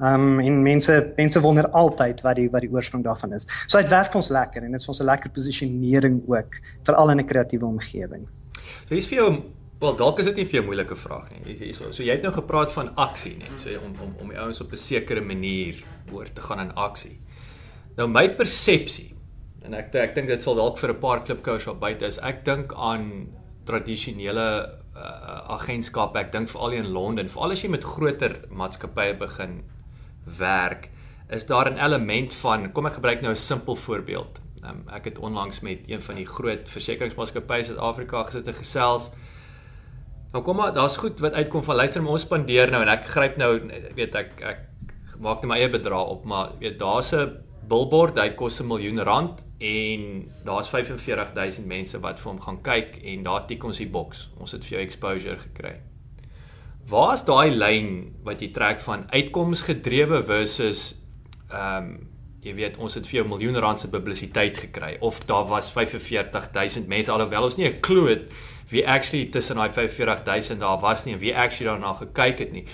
Um 0.00 0.40
en 0.40 0.62
mense 0.62 1.12
mense 1.16 1.40
wonder 1.40 1.68
altyd 1.70 2.20
wat 2.20 2.36
die 2.36 2.50
wat 2.50 2.60
die 2.60 2.70
oorsprong 2.70 3.04
daarvan 3.04 3.32
is. 3.32 3.48
So 3.66 3.78
dit 3.78 3.90
werk 3.90 4.12
vir 4.12 4.20
ons 4.20 4.30
lekker 4.30 4.62
en 4.62 4.70
dit 4.70 4.80
is 4.80 4.86
vir 4.86 4.92
ons 4.92 5.00
'n 5.00 5.06
lekker 5.06 5.30
posisionering 5.30 6.22
ook 6.26 6.60
veral 6.82 7.10
in 7.10 7.20
'n 7.20 7.26
kreatiewe 7.26 7.66
omgewing. 7.66 8.26
So 8.88 8.94
hier's 8.94 9.06
vir 9.06 9.18
jou 9.18 9.42
wel 9.80 9.96
dalk 9.96 10.18
is 10.18 10.24
dit 10.24 10.36
nie 10.36 10.44
vir 10.44 10.60
jou 10.60 10.64
moeilike 10.64 10.96
vraag 10.96 11.30
nie. 11.30 11.54
Hierso. 11.54 11.92
So 11.92 12.02
jy 12.02 12.12
het 12.12 12.22
nou 12.22 12.32
gepraat 12.32 12.72
van 12.72 12.94
aksie, 12.96 13.36
net 13.38 13.60
so 13.62 13.70
om 13.80 13.94
om 14.00 14.14
om 14.20 14.28
die 14.28 14.38
ouens 14.38 14.60
op 14.60 14.72
'n 14.72 14.76
sekere 14.76 15.20
manier 15.20 15.82
oor 16.12 16.26
te 16.32 16.40
gaan 16.40 16.60
in 16.60 16.74
aksie. 16.74 17.18
Nou 17.98 18.08
my 18.10 18.26
persepsie 18.34 19.12
en 19.64 19.74
ek 19.78 19.94
ek 19.94 20.14
dink 20.16 20.28
dit 20.28 20.42
sal 20.42 20.58
dalk 20.58 20.78
vir 20.78 20.92
'n 20.92 21.00
paar 21.00 21.22
klipkous 21.24 21.66
op 21.70 21.80
buite 21.80 22.04
is. 22.06 22.18
Ek 22.18 22.44
dink 22.44 22.74
aan 22.74 23.28
tradisionele 23.64 24.48
uh, 24.96 25.54
agentskappe. 25.56 26.18
Ek 26.18 26.32
dink 26.32 26.50
veral 26.52 26.72
in 26.72 26.90
Londen, 26.92 27.30
veral 27.32 27.54
as 27.54 27.62
jy 27.62 27.70
met 27.70 27.84
groter 27.84 28.42
maatskappye 28.50 29.14
begin 29.18 29.62
werk, 30.38 30.90
is 31.30 31.46
daar 31.46 31.70
'n 31.70 31.78
element 31.78 32.34
van 32.34 32.72
kom 32.72 32.86
ek 32.86 32.98
gebruik 33.00 33.22
nou 33.22 33.32
'n 33.32 33.36
simpel 33.36 33.76
voorbeeld. 33.76 34.40
Um, 34.64 34.84
ek 34.88 35.04
het 35.04 35.18
onlangs 35.18 35.60
met 35.60 35.78
een 35.86 36.00
van 36.00 36.14
die 36.14 36.26
groot 36.26 36.68
versekeringsmaatskappye 36.68 37.58
in 37.58 37.64
Suid-Afrika 37.64 38.22
gesit 38.24 38.46
en 38.46 38.54
gesels. 38.54 39.12
Nou 40.32 40.44
kom 40.44 40.56
maar, 40.56 40.72
daar's 40.72 40.96
goed 40.96 41.20
wat 41.20 41.32
uitkom 41.32 41.62
van 41.62 41.76
luister, 41.76 42.02
maar 42.02 42.12
ons 42.12 42.22
spandeer 42.22 42.70
nou 42.70 42.82
en 42.82 42.88
ek 42.88 43.06
gryp 43.06 43.36
nou 43.36 43.60
weet 43.94 44.14
ek 44.14 44.40
ek 44.42 44.60
maak 45.20 45.42
net 45.42 45.48
my 45.48 45.58
eie 45.58 45.70
bedrag 45.70 46.08
op, 46.08 46.24
maar 46.24 46.50
weet 46.58 46.78
daar's 46.78 47.12
'n 47.12 47.44
billboard, 47.68 48.18
hy 48.18 48.30
kos 48.36 48.60
'n 48.60 48.66
miljoen 48.66 49.00
rand 49.02 49.44
en 49.58 50.30
daar's 50.44 50.68
45000 50.68 51.66
mense 51.66 52.00
wat 52.00 52.20
vir 52.20 52.30
hom 52.30 52.40
gaan 52.40 52.62
kyk 52.62 53.00
en 53.04 53.22
daar 53.22 53.46
tik 53.46 53.64
ons 53.64 53.78
die 53.78 53.88
boks. 53.88 54.30
Ons 54.38 54.52
het 54.52 54.64
vir 54.64 54.78
jou 54.78 54.82
exposure 54.82 55.38
gekry. 55.38 55.80
Waar 56.88 57.14
is 57.14 57.24
daai 57.24 57.50
lyn 57.50 58.14
wat 58.24 58.40
jy 58.40 58.50
trek 58.52 58.80
van 58.80 59.06
uitkomsgedrewe 59.10 60.24
versus 60.24 60.94
ehm 61.50 61.84
um, 61.84 62.10
jy 62.44 62.52
weet 62.54 62.76
ons 62.76 62.94
het 62.94 63.06
vir 63.08 63.22
jou 63.22 63.28
miljoen 63.28 63.56
rand 63.56 63.80
se 63.80 63.88
publisiteit 63.88 64.58
gekry 64.58 64.96
of 65.00 65.22
daar 65.24 65.46
was 65.48 65.70
45000 65.72 66.88
mense 66.88 67.12
alhoewel 67.12 67.44
ons 67.48 67.56
nie 67.56 67.68
'n 67.68 67.80
klou 67.80 68.08
het 68.08 68.32
wie 68.68 68.88
actually 68.88 69.30
tussen 69.30 69.56
daai 69.56 69.70
45000 69.70 70.60
daar 70.60 70.80
was 70.80 71.04
nie 71.04 71.14
en 71.14 71.20
wie 71.20 71.36
actually 71.36 71.70
daarna 71.70 71.94
gekyk 71.94 72.38
het 72.38 72.52
nie. 72.52 72.64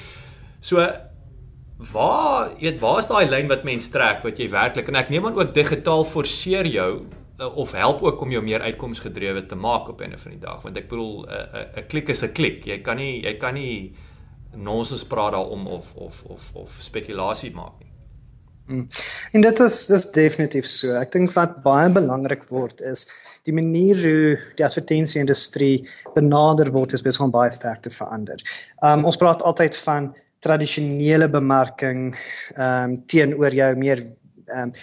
So 0.60 0.80
Waar, 1.80 2.50
jy 2.58 2.66
weet, 2.68 2.80
waar 2.82 2.98
is 3.00 3.08
daai 3.08 3.30
lyn 3.30 3.48
wat 3.48 3.64
mens 3.64 3.88
trek 3.88 4.20
wat 4.26 4.38
jy 4.38 4.50
werklik 4.52 4.90
en 4.92 4.98
ek 5.00 5.08
neem 5.08 5.26
aan 5.26 5.38
ook 5.38 5.54
digitaal 5.56 6.04
forceer 6.04 6.68
jou 6.68 6.90
uh, 7.40 7.48
of 7.56 7.72
help 7.72 8.02
ook 8.04 8.20
om 8.20 8.34
jou 8.34 8.42
meer 8.44 8.60
uitkomsgedrewe 8.60 9.46
te 9.48 9.56
maak 9.56 9.88
op 9.88 10.02
'n 10.04 10.12
of 10.14 10.26
ander 10.26 10.40
dag 10.40 10.60
want 10.62 10.76
ek 10.76 10.88
bedoel 10.88 11.24
'n 11.24 11.28
uh, 11.28 11.80
'n 11.80 11.86
klik 11.88 12.08
is 12.08 12.22
'n 12.22 12.32
klik. 12.32 12.66
Jy 12.66 12.82
kan 12.82 12.96
nie 12.96 13.24
jy 13.24 13.34
kan 13.38 13.54
nie 13.54 13.96
nonsens 14.56 15.04
praat 15.04 15.32
daaroor 15.32 15.66
of 15.66 15.94
of 15.94 16.22
of 16.24 16.50
of 16.54 16.78
spekulasie 16.82 17.54
maak 17.54 17.78
nie. 17.80 17.90
Hmm. 18.66 18.86
En 19.32 19.40
dit 19.40 19.60
is 19.60 19.86
dis 19.86 20.10
definitief 20.12 20.66
so. 20.66 20.94
Ek 20.94 21.12
dink 21.12 21.32
wat 21.32 21.62
baie 21.62 21.88
belangrik 21.90 22.44
word 22.50 22.80
is 22.80 23.08
die 23.48 23.54
manier 23.56 23.96
hoe 23.96 24.38
die 24.56 24.64
advertensie 24.64 25.20
industrie 25.20 25.88
benader 26.14 26.70
word 26.70 26.92
is 26.92 27.02
besig 27.02 27.24
om 27.24 27.30
baie 27.30 27.50
sterk 27.50 27.82
te 27.82 27.90
verander. 27.90 28.36
Um 28.82 29.04
ons 29.04 29.16
praat 29.16 29.42
altyd 29.42 29.76
van 29.76 30.14
tradisionele 30.40 31.28
bemarking 31.28 32.14
ehm 32.56 32.90
um, 32.90 33.06
teenoor 33.06 33.54
jou 33.54 33.70
meer 33.76 34.04
ehm 34.46 34.70
um, 34.70 34.74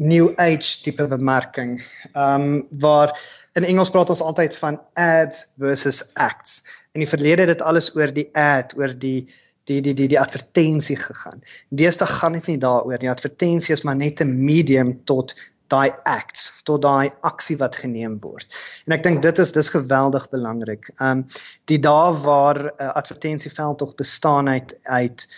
new 0.00 0.30
age 0.40 0.80
tipe 0.82 1.06
bemarking. 1.08 1.78
Ehm 2.12 2.42
um, 2.42 2.66
waar 2.70 3.14
in 3.52 3.64
Engels 3.64 3.90
praat 3.90 4.10
ons 4.10 4.22
altyd 4.22 4.56
van 4.56 4.80
ads 4.94 5.52
versus 5.58 6.14
acts. 6.14 6.62
In 6.92 7.04
die 7.04 7.10
verlede 7.10 7.46
het 7.46 7.52
dit 7.56 7.62
alles 7.66 7.90
oor 7.96 8.12
die 8.14 8.28
ad, 8.32 8.74
oor 8.78 8.94
die 8.98 9.28
die 9.68 9.80
die 9.84 9.94
die 9.94 10.08
die 10.08 10.20
advertensie 10.20 10.96
gegaan. 10.96 11.42
Deesdae 11.68 12.08
gaan 12.08 12.38
dit 12.38 12.46
nie 12.50 12.58
daaroor 12.58 12.98
nie. 12.98 13.10
Advertensie 13.10 13.74
is 13.76 13.84
maar 13.86 13.96
net 13.96 14.20
'n 14.20 14.44
medium 14.44 15.04
tot 15.04 15.36
daai 15.70 15.90
act, 16.04 16.62
tot 16.68 16.82
daai 16.82 17.12
aksie 17.26 17.56
wat 17.60 17.78
geneem 17.82 18.18
word. 18.22 18.46
En 18.86 18.96
ek 18.96 19.04
dink 19.06 19.22
dit 19.22 19.38
is 19.38 19.52
dis 19.56 19.72
geweldig 19.72 20.28
belangrik. 20.34 20.90
Um 20.98 21.26
die 21.70 21.78
dae 21.78 22.12
waar 22.24 22.58
'n 22.64 22.74
uh, 22.76 22.92
advertensieveld 23.02 23.78
tog 23.78 23.94
bestaan 23.94 24.48
uit 24.48 24.78
uit 24.82 25.28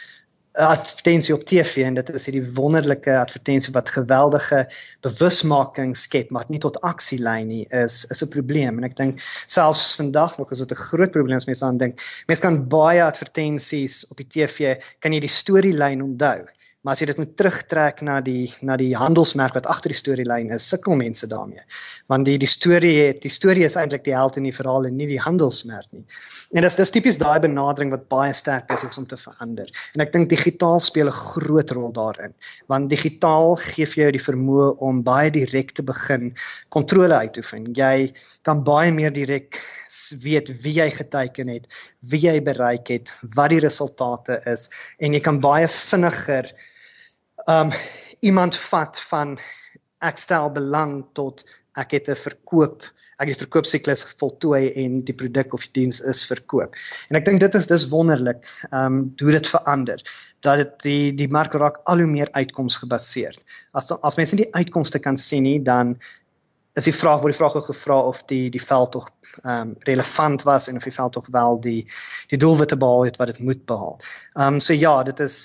'n 0.52 0.68
advertensie 0.68 1.34
op 1.34 1.44
TV 1.48 1.84
en 1.86 1.94
dit 1.94 2.08
is 2.12 2.26
hierdie 2.28 2.52
wonderlike 2.54 3.12
advertensie 3.16 3.72
wat 3.72 3.88
geweldige 3.88 4.66
bewusmaking 5.00 5.94
skep 5.96 6.30
maar 6.30 6.44
nie 6.48 6.60
tot 6.60 6.76
aksie 6.84 7.18
lei 7.18 7.40
nie 7.44 7.64
is 7.82 8.04
is 8.12 8.20
'n 8.24 8.28
probleem 8.34 8.76
en 8.76 8.84
ek 8.84 8.96
dink 8.96 9.22
selfs 9.46 9.94
vandag 9.96 10.36
nog 10.38 10.52
is 10.52 10.58
dit 10.58 10.72
'n 10.76 10.84
groot 10.88 11.10
probleem 11.10 11.36
as 11.36 11.48
mense 11.48 11.64
aan 11.64 11.80
dink 11.80 12.04
mense 12.28 12.44
kan 12.44 12.68
baie 12.68 13.02
advertensies 13.04 14.04
op 14.10 14.16
die 14.16 14.28
TV 14.28 14.76
kan 15.00 15.12
jy 15.12 15.20
die 15.20 15.36
storielyn 15.40 16.02
onthou 16.02 16.44
maar 16.82 16.96
as 16.96 17.00
jy 17.02 17.06
dit 17.12 17.18
moet 17.22 17.34
terugtrek 17.38 18.00
na 18.02 18.16
die 18.26 18.50
na 18.66 18.74
die 18.78 18.90
handelsmerk 18.98 19.54
wat 19.54 19.68
agter 19.70 19.92
die 19.94 19.98
storielyn 19.98 20.50
is, 20.54 20.64
sukkel 20.66 20.96
mense 20.98 21.28
daarmee. 21.30 21.62
Want 22.10 22.26
die 22.26 22.34
die 22.42 22.50
storie 22.50 22.96
het 22.98 23.20
die 23.22 23.30
storie 23.30 23.62
is 23.68 23.76
eintlik 23.78 24.02
die 24.08 24.16
held 24.16 24.38
in 24.40 24.48
die 24.48 24.54
verhaal 24.54 24.88
en 24.88 24.96
nie 24.98 25.06
die 25.06 25.20
handelsmerk 25.22 25.86
nie. 25.94 26.02
En 26.52 26.66
dis 26.66 26.76
dis 26.76 26.90
tipies 26.92 27.20
daai 27.22 27.38
benadering 27.44 27.92
wat 27.94 28.08
baie 28.10 28.32
sterk 28.34 28.72
is 28.74 28.82
om 28.98 29.06
te 29.06 29.16
verander. 29.16 29.70
En 29.94 30.02
ek 30.02 30.10
dink 30.12 30.28
digitaal 30.32 30.82
speel 30.82 31.06
'n 31.08 31.20
groot 31.20 31.70
rol 31.70 31.92
daarin, 31.92 32.34
want 32.66 32.90
digitaal 32.90 33.54
gee 33.62 33.86
vir 33.86 34.02
jou 34.02 34.10
die 34.18 34.26
vermoë 34.26 34.66
om 34.82 35.04
baie 35.06 35.30
direk 35.30 35.72
te 35.78 35.82
begin 35.82 36.34
kontrole 36.68 37.14
uit 37.14 37.32
te 37.32 37.40
oefen. 37.40 37.72
Jy 37.74 38.12
kan 38.42 38.64
baie 38.64 38.90
meer 38.90 39.12
direk 39.14 39.60
weet 40.22 40.50
wie 40.64 40.74
jy 40.80 40.90
geteken 40.90 41.48
het, 41.48 41.68
wie 42.00 42.20
jy 42.26 42.40
bereik 42.42 42.88
het, 42.88 43.14
wat 43.36 43.50
die 43.50 43.62
resultate 43.62 44.42
is 44.50 44.68
en 44.98 45.14
jy 45.14 45.20
kan 45.20 45.40
baie 45.40 45.68
vinniger 45.68 46.50
um 47.46 47.72
iemand 48.20 48.56
vat 48.56 49.00
van 49.10 49.38
ek 49.98 50.18
stel 50.18 50.50
belang 50.50 51.04
tot 51.12 51.44
ek 51.76 51.96
het 51.98 52.08
'n 52.08 52.18
verkoop 52.26 52.82
ek 53.22 53.30
het 53.30 53.38
die 53.38 53.44
verkoopsiklus 53.44 54.02
voltooi 54.18 54.72
en 54.82 55.02
die 55.06 55.14
produk 55.14 55.54
of 55.54 55.66
die 55.68 55.82
diens 55.82 56.00
is 56.08 56.24
verkoop. 56.26 56.74
En 57.10 57.18
ek 57.18 57.26
dink 57.28 57.42
dit 57.42 57.58
is 57.58 57.68
dis 57.70 57.88
wonderlik 57.92 58.42
um 58.74 59.12
hoe 59.20 59.36
dit 59.36 59.52
verander 59.54 60.02
dat 60.42 60.58
dit 60.62 60.72
die 60.86 61.12
die 61.20 61.28
mark 61.30 61.54
raak 61.54 61.78
al 61.90 62.02
hoe 62.02 62.10
meer 62.10 62.32
uitkomsgebaseerd. 62.34 63.38
As 63.78 63.92
as 63.92 64.18
mense 64.18 64.40
die 64.40 64.50
uitkomste 64.56 64.98
kan 64.98 65.16
sien 65.16 65.46
nie, 65.46 65.60
dan 65.62 65.96
is 66.74 66.88
die 66.88 66.96
vraag 66.96 67.20
word 67.22 67.34
die 67.34 67.38
vraag 67.38 67.58
gevra 67.68 68.00
of 68.10 68.24
die 68.32 68.48
die 68.50 68.62
veld 68.62 68.94
tog 68.96 69.10
ehm 69.44 69.70
um, 69.70 69.74
relevant 69.88 70.42
was 70.48 70.68
en 70.68 70.80
of 70.80 70.88
die 70.88 70.96
veld 70.98 71.12
tog 71.12 71.28
wel 71.30 71.60
die 71.60 71.80
die 72.32 72.40
doelwitte 72.40 72.80
behaal 72.80 73.10
het 73.10 73.20
wat 73.20 73.34
dit 73.34 73.42
moet 73.46 73.66
behaal. 73.66 74.00
Ehm 74.34 74.54
um, 74.54 74.60
so 74.60 74.72
ja, 74.72 75.02
dit 75.02 75.20
is 75.20 75.38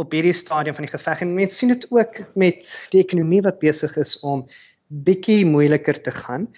op 0.00 0.12
hierdie 0.16 0.34
stadium 0.36 0.76
van 0.76 0.86
die 0.86 0.92
geveg 0.92 1.22
en 1.24 1.36
mense 1.36 1.56
sien 1.60 1.72
dit 1.74 1.86
ook 1.92 2.20
met 2.40 2.68
die 2.92 3.02
ekonomie 3.04 3.42
wat 3.46 3.60
besig 3.62 3.96
is 4.00 4.16
om 4.26 4.46
bietjie 4.90 5.44
moeiliker 5.46 6.00
te 6.02 6.14
gaan. 6.14 6.48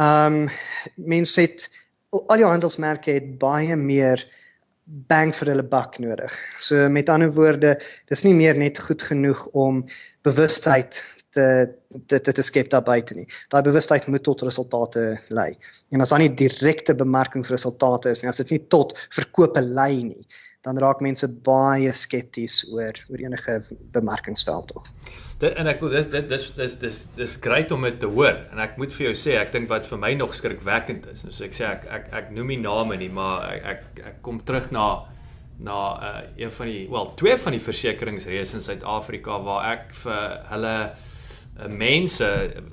Um, 0.00 0.46
mense 0.96 1.40
het 1.44 1.68
al 2.12 2.40
die 2.40 2.48
handelsmerke 2.48 3.16
het 3.18 3.34
baie 3.40 3.76
meer 3.76 4.22
bang 4.84 5.32
vir 5.36 5.52
hulle 5.52 5.64
bak 5.64 5.98
nodig. 6.02 6.34
So 6.60 6.88
met 6.92 7.10
ander 7.12 7.30
woorde, 7.32 7.76
dis 8.10 8.24
nie 8.26 8.34
meer 8.36 8.58
net 8.58 8.80
goed 8.82 9.02
genoeg 9.06 9.46
om 9.52 9.82
bewustheid 10.26 10.98
te 11.32 11.46
dit 12.10 12.24
dit 12.28 12.40
skep 12.44 12.70
daar 12.72 12.84
buite 12.84 13.14
nie. 13.16 13.26
Daai 13.52 13.62
bewustheid 13.64 14.06
moet 14.12 14.24
tot 14.26 14.42
resultate 14.44 15.04
lei. 15.28 15.52
En 15.90 16.04
as 16.04 16.12
daar 16.12 16.20
nie 16.20 16.32
direkte 16.36 16.94
bemarkingsresultate 16.98 18.12
is 18.12 18.22
nie, 18.22 18.30
as 18.32 18.40
dit 18.42 18.52
nie 18.56 18.62
tot 18.72 18.92
verkope 19.14 19.62
lei 19.64 20.02
nie, 20.02 20.26
dan 20.62 20.78
raak 20.78 21.02
mense 21.02 21.26
baie 21.42 21.90
skepties 21.94 22.62
oor 22.70 22.98
oor 23.10 23.22
enige 23.24 23.58
bemarkingsveld 23.94 24.68
tog. 24.70 24.90
Dit 25.42 25.56
en 25.58 25.66
ek 25.66 25.82
dit 25.90 26.10
dit 26.14 26.28
dis 26.30 26.44
dis 26.58 26.76
dis 26.84 26.98
dis 27.16 27.38
great 27.42 27.72
om 27.74 27.86
dit 27.88 27.98
te 27.98 28.10
hoor 28.10 28.36
en 28.52 28.62
ek 28.62 28.76
moet 28.78 28.94
vir 28.94 29.08
jou 29.08 29.14
sê 29.18 29.38
ek 29.40 29.50
dink 29.56 29.70
wat 29.72 29.88
vir 29.90 30.02
my 30.04 30.12
nog 30.18 30.36
skrikwekkend 30.38 31.08
is. 31.10 31.24
So 31.28 31.46
ek 31.48 31.56
sê 31.58 31.66
ek 31.66 31.88
ek 31.98 32.12
ek 32.20 32.30
noem 32.36 32.54
nie 32.54 32.60
name 32.62 32.98
nie, 33.00 33.10
maar 33.10 33.48
ek 33.50 33.66
ek, 33.72 34.04
ek 34.12 34.20
kom 34.22 34.38
terug 34.46 34.70
na 34.74 34.86
na 35.62 35.78
uh, 35.94 36.20
een 36.40 36.50
van 36.50 36.70
die 36.70 36.86
wel 36.90 37.10
twee 37.18 37.36
van 37.38 37.54
die 37.54 37.62
versekeringsreëse 37.62 38.56
in 38.58 38.64
Suid-Afrika 38.64 39.36
waar 39.44 39.66
ek 39.74 39.92
vir 39.98 40.22
hulle 40.50 40.76
uh, 40.88 41.68
mense 41.68 42.28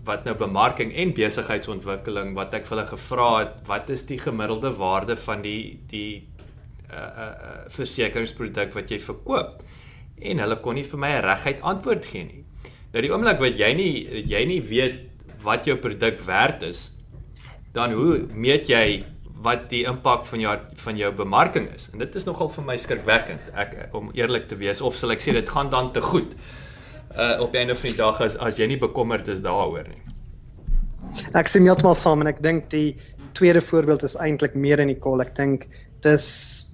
wat 0.08 0.25
nou 0.25 0.34
bemarking 0.39 0.93
en 0.93 1.13
besigheidsontwikkeling 1.17 2.34
wat 2.38 2.55
ek 2.58 2.65
vir 2.65 2.77
hulle 2.77 2.89
gevra 2.89 3.29
het 3.43 3.60
wat 3.69 3.91
is 3.93 4.05
die 4.10 4.17
gemiddelde 4.22 4.72
waarde 4.77 5.17
van 5.27 5.46
die 5.46 5.62
die 5.91 6.12
'n 6.89 6.96
uh, 6.96 7.01
'n 7.01 7.19
uh, 7.19 7.25
uh, 7.25 7.69
versekeringsproduk 7.69 8.74
wat 8.74 8.91
jy 8.91 9.00
verkoop. 9.00 9.63
En 10.22 10.39
hulle 10.39 10.60
kon 10.60 10.75
nie 10.75 10.84
vir 10.84 11.00
my 11.00 11.12
'n 11.17 11.24
reguit 11.24 11.62
antwoord 11.62 12.05
gee 12.05 12.24
nie. 12.24 12.43
Nou 12.93 13.01
die 13.01 13.12
oomblik 13.13 13.39
wat 13.39 13.58
jy 13.58 13.74
nie 13.74 14.24
jy 14.25 14.46
nie 14.46 14.62
weet 14.62 15.05
wat 15.43 15.65
jou 15.65 15.77
produk 15.77 16.19
werd 16.25 16.63
is, 16.63 16.91
dan 17.74 17.93
hoe 17.93 18.25
meet 18.34 18.67
jy 18.67 19.05
wat 19.43 19.69
die 19.72 19.86
impak 19.88 20.25
van 20.25 20.39
jou 20.39 20.55
van 20.84 20.98
jou 20.98 21.12
bemarking 21.15 21.69
is? 21.75 21.89
En 21.93 22.00
dit 22.00 22.15
is 22.15 22.25
nogal 22.25 22.50
vir 22.50 22.65
my 22.65 22.77
skrikwekkend. 22.77 23.51
Ek 23.53 23.93
om 23.96 24.10
eerlik 24.13 24.48
te 24.48 24.58
wees 24.60 24.81
of 24.81 24.96
sal 24.96 25.12
ek 25.12 25.22
sê 25.24 25.36
dit 25.38 25.50
gaan 25.50 25.69
dan 25.69 25.93
te 25.93 26.01
goed. 26.01 26.36
Uh 27.15 27.39
op 27.41 27.53
die 27.53 27.62
einde 27.62 27.75
van 27.75 27.89
die 27.89 27.98
dag 27.98 28.22
as 28.22 28.38
as 28.38 28.60
jy 28.60 28.67
nie 28.67 28.79
bekommerd 28.81 29.27
is 29.27 29.41
daaroor 29.46 29.88
nie. 29.88 30.01
Ek 31.34 31.48
sien 31.48 31.65
heeltemal 31.65 31.96
saam 31.96 32.22
en 32.22 32.27
ek 32.27 32.41
dink 32.43 32.69
die 32.74 32.98
tweede 33.38 33.62
voorbeeld 33.62 34.03
is 34.03 34.17
eintlik 34.19 34.55
meer 34.55 34.81
in 34.81 34.91
die 34.91 35.00
kol. 35.00 35.22
Ek 35.22 35.36
dink 35.38 35.69
dis 36.06 36.25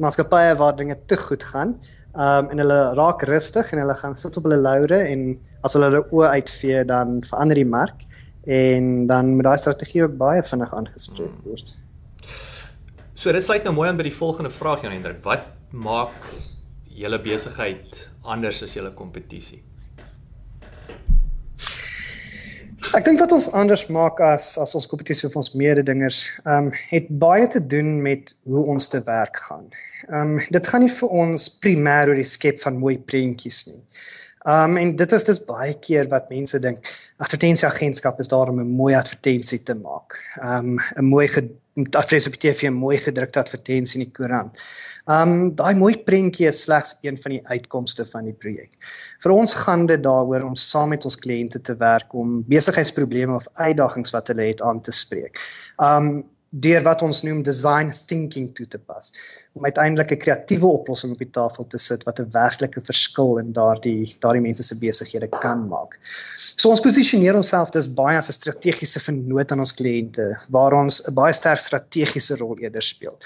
maatskappye 0.03 0.55
waar 0.59 0.75
dinge 0.77 0.97
te 1.09 1.17
goed 1.17 1.43
gaan. 1.43 1.75
Um 2.15 2.49
en 2.53 2.61
hulle 2.63 2.79
raak 2.95 3.25
rustig 3.27 3.71
en 3.73 3.81
hulle 3.83 3.95
gaan 3.99 4.15
sit 4.15 4.37
op 4.37 4.47
hulle 4.47 4.61
laure 4.61 5.01
en 5.03 5.27
as 5.65 5.75
hulle 5.75 5.89
hulle 5.89 6.03
oë 6.15 6.31
uitvee 6.39 6.83
dan 6.87 7.19
verander 7.27 7.59
die 7.59 7.67
mark 7.67 8.05
en 8.45 9.07
dan 9.09 9.33
moet 9.35 9.47
daai 9.49 9.57
strategie 9.57 10.03
ook 10.05 10.17
baie 10.17 10.43
vinnig 10.45 10.73
aangespreek 10.73 11.31
hmm. 11.33 11.45
word. 11.49 11.75
So 13.15 13.31
dit 13.33 13.43
sluit 13.43 13.63
nou 13.65 13.73
mooi 13.73 13.89
aan 13.89 13.97
by 13.97 14.05
die 14.07 14.15
volgende 14.15 14.51
vraag 14.53 14.85
Jan 14.85 14.93
Hendrik. 14.93 15.23
Wat 15.25 15.47
maak 15.71 16.13
julle 16.95 17.19
besigheid 17.19 18.09
anders 18.23 18.61
as 18.63 18.75
julle 18.77 18.93
kompetisie? 18.93 19.63
Ek 22.93 23.05
dink 23.05 23.17
wat 23.19 23.31
ons 23.33 23.47
anders 23.57 23.87
maak 23.89 24.19
as 24.21 24.51
as 24.61 24.75
ons 24.77 24.85
kompetisie 24.91 25.29
vir 25.29 25.39
ons 25.41 25.53
mededingers, 25.57 26.19
ehm 26.43 26.67
um, 26.67 26.71
het 26.91 27.07
baie 27.23 27.47
te 27.49 27.61
doen 27.73 27.95
met 28.05 28.35
hoe 28.45 28.65
ons 28.75 28.89
te 28.93 29.01
werk 29.07 29.39
gaan. 29.47 29.65
Ehm 30.05 30.35
um, 30.35 30.43
dit 30.57 30.69
gaan 30.69 30.85
nie 30.85 30.93
vir 30.99 31.15
ons 31.23 31.47
primêr 31.63 32.11
oor 32.11 32.21
die 32.21 32.27
skep 32.29 32.61
van 32.61 32.77
mooi 32.83 32.97
prentjies 33.11 33.63
nie. 33.71 33.81
Um, 34.45 34.77
en 34.77 34.95
dit 34.95 35.11
is 35.11 35.23
dus 35.25 35.43
baie 35.45 35.73
keer 35.81 36.05
wat 36.11 36.29
mense 36.29 36.59
dink 36.61 36.85
advertensieagentskap 37.17 38.19
is 38.21 38.29
daar 38.29 38.51
om 38.51 38.59
'n 38.61 38.75
mooi 38.77 38.93
advertensie 38.93 39.63
te 39.63 39.73
maak. 39.73 40.17
Um, 40.41 40.77
'n 40.97 41.05
mooi 41.05 41.27
advertensie 41.89 42.31
op 42.31 42.37
TV, 42.39 42.69
'n 42.69 42.73
mooi 42.73 42.97
gedrukte 42.97 43.39
advertensie 43.39 43.99
in 43.99 44.05
die 44.05 44.13
koerant. 44.13 44.61
Um 45.05 45.55
daai 45.55 45.75
mooi 45.77 45.97
prentjie 46.01 46.47
is 46.49 46.63
slegs 46.65 46.97
een 47.01 47.21
van 47.21 47.31
die 47.31 47.47
uitkomste 47.47 48.05
van 48.05 48.25
die 48.25 48.33
projek. 48.33 48.71
Vir 49.21 49.31
ons 49.31 49.53
gaan 49.53 49.85
dit 49.85 50.01
daaroor 50.03 50.43
om 50.47 50.55
saam 50.55 50.89
met 50.89 51.05
ons 51.05 51.19
kliënte 51.21 51.61
te 51.61 51.75
werk 51.77 52.13
om 52.13 52.43
besigheidsprobleme 52.49 53.35
of 53.35 53.47
uitdagings 53.53 54.11
wat 54.11 54.27
hulle 54.27 54.47
het 54.49 54.61
aan 54.61 54.81
te 54.81 54.91
spreek. 54.91 55.37
Um 55.77 56.23
deur 56.63 56.83
wat 56.83 57.01
ons 57.03 57.23
noem 57.27 57.41
design 57.43 57.89
thinking 58.07 58.53
toe 58.55 58.67
te 58.67 58.79
pas 58.79 59.11
om 59.55 59.63
uiteindelik 59.63 60.11
'n 60.11 60.23
kreatiewe 60.23 60.67
oplossing 60.67 61.11
op 61.13 61.19
die 61.19 61.31
tafel 61.37 61.67
te 61.67 61.77
sit 61.77 62.03
wat 62.03 62.19
'n 62.19 62.31
werklike 62.31 62.81
verskil 62.81 63.37
in 63.39 63.51
daardie 63.53 64.15
daardie 64.19 64.41
mense 64.41 64.63
se 64.63 64.75
besighede 64.79 65.29
kan 65.29 65.67
maak. 65.67 65.99
So 66.55 66.69
ons 66.69 66.81
posisioneer 66.81 67.35
onsself 67.35 67.69
dus 67.69 67.87
baie 67.87 68.17
as 68.17 68.29
'n 68.29 68.39
strategiese 68.39 68.99
vennoot 68.99 69.51
aan 69.51 69.59
ons 69.59 69.73
kliënte 69.73 70.25
waar 70.49 70.73
ons 70.73 71.01
'n 71.07 71.13
baie 71.13 71.33
sterk 71.33 71.59
strategiese 71.59 72.35
rol 72.35 72.57
eerder 72.57 72.81
speel. 72.81 73.17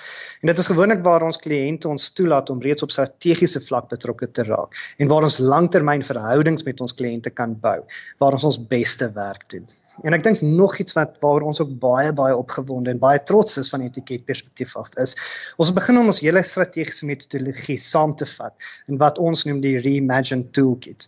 En 0.41 0.47
dit 0.47 0.57
is 0.57 0.67
gewoonlik 0.67 1.03
waar 1.03 1.23
ons 1.23 1.37
kliënte 1.37 1.87
ons 1.87 2.13
toelaat 2.13 2.49
om 2.49 2.61
reeds 2.61 2.83
op 2.83 2.91
strategiese 2.91 3.61
vlak 3.61 3.89
betrokke 3.89 4.31
te 4.31 4.43
raak 4.43 4.73
en 4.97 5.07
waar 5.07 5.21
ons 5.21 5.37
langtermynverhoudings 5.37 6.63
met 6.63 6.81
ons 6.81 6.93
kliënte 6.93 7.29
kan 7.29 7.59
bou, 7.59 7.85
waar 8.17 8.31
ons 8.31 8.43
ons 8.43 8.67
beste 8.67 9.11
werk 9.13 9.49
doen. 9.49 9.67
En 10.03 10.15
ek 10.15 10.23
dink 10.23 10.41
nog 10.41 10.77
iets 10.79 10.95
wat 10.97 11.17
waar 11.23 11.45
ons 11.47 11.59
ook 11.63 11.71
baie 11.81 12.11
baie 12.15 12.35
opgewonde 12.35 12.93
en 12.93 13.01
baie 13.01 13.19
trots 13.23 13.57
is 13.61 13.69
van 13.73 13.83
etiket 13.85 14.25
perspektief 14.25 14.75
af 14.79 14.91
is. 15.01 15.15
Ons 15.57 15.73
begin 15.75 15.99
om 16.01 16.11
ons 16.11 16.21
hele 16.23 16.43
strategiese 16.43 17.07
metodologie 17.09 17.79
saam 17.83 18.15
te 18.15 18.27
vat 18.29 18.69
in 18.87 18.99
wat 19.01 19.19
ons 19.19 19.45
noem 19.47 19.61
die 19.63 19.77
Reimagine 19.79 20.49
Toolkit. 20.55 21.07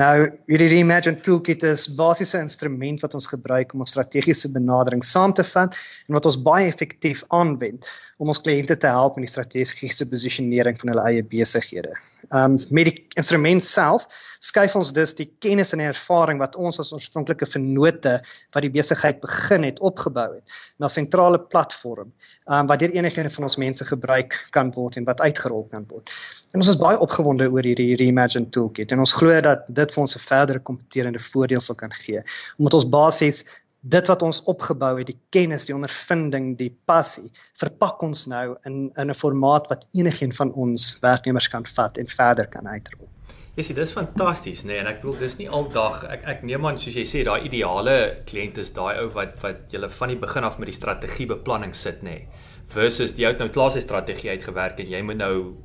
Nou, 0.00 0.28
hierdie 0.50 0.70
Reimagine 0.74 1.22
Toolkit 1.24 1.64
is 1.68 1.88
basiese 1.98 2.40
instrument 2.42 3.02
wat 3.04 3.14
ons 3.18 3.30
gebruik 3.30 3.74
om 3.74 3.86
ons 3.86 3.94
strategiese 3.96 4.52
benadering 4.54 5.04
saam 5.04 5.34
te 5.34 5.46
vat 5.54 5.74
en 6.06 6.18
wat 6.18 6.30
ons 6.30 6.42
baie 6.42 6.68
effektief 6.70 7.24
aanwend 7.34 7.88
om 8.18 8.30
ons 8.32 8.40
kliënte 8.42 8.74
te 8.82 8.90
help 8.90 9.16
met 9.16 9.28
die 9.28 9.32
strategiese 9.32 10.08
posisionering 10.10 10.78
van 10.80 10.90
hulle 10.92 11.04
eie 11.10 11.26
besighede. 11.26 11.94
Um 12.34 12.56
met 12.74 12.90
die 12.90 12.96
instrument 13.20 13.62
self 13.62 14.08
skuif 14.42 14.74
ons 14.78 14.90
dus 14.94 15.14
die 15.18 15.28
kennis 15.42 15.72
en 15.74 15.82
ervaring 15.82 16.40
wat 16.42 16.56
ons 16.58 16.80
as 16.82 16.90
oorspronklike 16.94 17.46
vennote 17.46 18.16
wat 18.54 18.64
die 18.64 18.72
besigheid 18.74 19.20
begin 19.22 19.66
het 19.66 19.78
opgebou 19.84 20.26
het 20.32 20.58
na 20.82 20.90
sentrale 20.90 21.40
platform 21.40 22.10
um, 22.46 22.66
wat 22.70 22.82
deur 22.82 22.94
enigiemand 22.94 23.34
van 23.34 23.48
ons 23.48 23.58
mense 23.62 23.86
gebruik 23.86 24.36
kan 24.54 24.70
word 24.74 24.98
en 24.98 25.06
wat 25.08 25.22
uitgerol 25.22 25.66
kan 25.70 25.86
word. 25.90 26.10
En 26.54 26.62
ons 26.62 26.72
is 26.74 26.80
baie 26.80 26.98
opgewonde 26.98 27.48
oor 27.50 27.66
hierdie 27.66 27.96
Reimagine 27.98 28.50
toolkit 28.54 28.94
en 28.94 29.06
ons 29.06 29.14
glo 29.14 29.40
dat 29.46 29.66
dit 29.68 29.94
vir 29.94 30.04
ons 30.04 30.16
'n 30.16 30.26
verdere 30.26 30.62
kompeterende 30.70 31.22
voordeel 31.22 31.60
sal 31.60 31.78
kan 31.78 31.94
gee 32.02 32.22
omdat 32.58 32.74
ons 32.82 32.88
basies 32.88 33.44
dit 33.80 34.06
wat 34.06 34.22
ons 34.22 34.40
opgebou 34.50 34.96
het, 34.98 35.06
die 35.06 35.18
kennis, 35.30 35.68
die 35.68 35.74
ondervinding, 35.74 36.56
die 36.58 36.70
passie, 36.86 37.30
verpak 37.58 38.02
ons 38.02 38.26
nou 38.26 38.56
in 38.66 38.90
in 38.96 39.10
'n 39.10 39.14
formaat 39.14 39.68
wat 39.68 39.86
enigiemand 39.92 40.36
van 40.36 40.52
ons 40.52 40.98
werknemers 41.00 41.48
kan 41.48 41.64
vat 41.64 41.98
en 41.98 42.06
verder 42.06 42.46
kan 42.46 42.66
uitrol. 42.66 43.08
Ja, 43.54 43.62
sien, 43.62 43.76
dis 43.76 43.92
fantasties, 43.92 44.62
nê, 44.62 44.66
nee, 44.66 44.78
en 44.78 44.86
ek 44.86 45.00
bedoel 45.02 45.18
dis 45.18 45.36
nie 45.38 45.48
aldag 45.48 46.04
ek 46.04 46.22
ek 46.24 46.42
neem 46.42 46.66
aan 46.66 46.78
soos 46.78 46.94
jy 46.94 47.04
sê 47.04 47.24
daai 47.24 47.42
ideale 47.42 48.22
kliënt 48.26 48.58
is 48.58 48.72
daai 48.72 49.00
ou 49.00 49.08
wat 49.14 49.42
wat 49.42 49.72
jy 49.72 49.88
van 49.88 50.08
die 50.08 50.16
begin 50.16 50.44
af 50.44 50.58
met 50.58 50.66
die 50.66 50.76
strategiebeplanning 50.76 51.74
sit, 51.74 52.02
nê, 52.02 52.10
nee, 52.10 52.28
versus 52.68 53.14
die 53.14 53.26
ou 53.26 53.32
nou 53.38 53.48
klaar 53.48 53.70
sy 53.70 53.80
strategie 53.80 54.30
uitgewerk 54.30 54.80
en 54.80 54.86
jy 54.86 55.02
moet 55.02 55.16
nou 55.16 55.56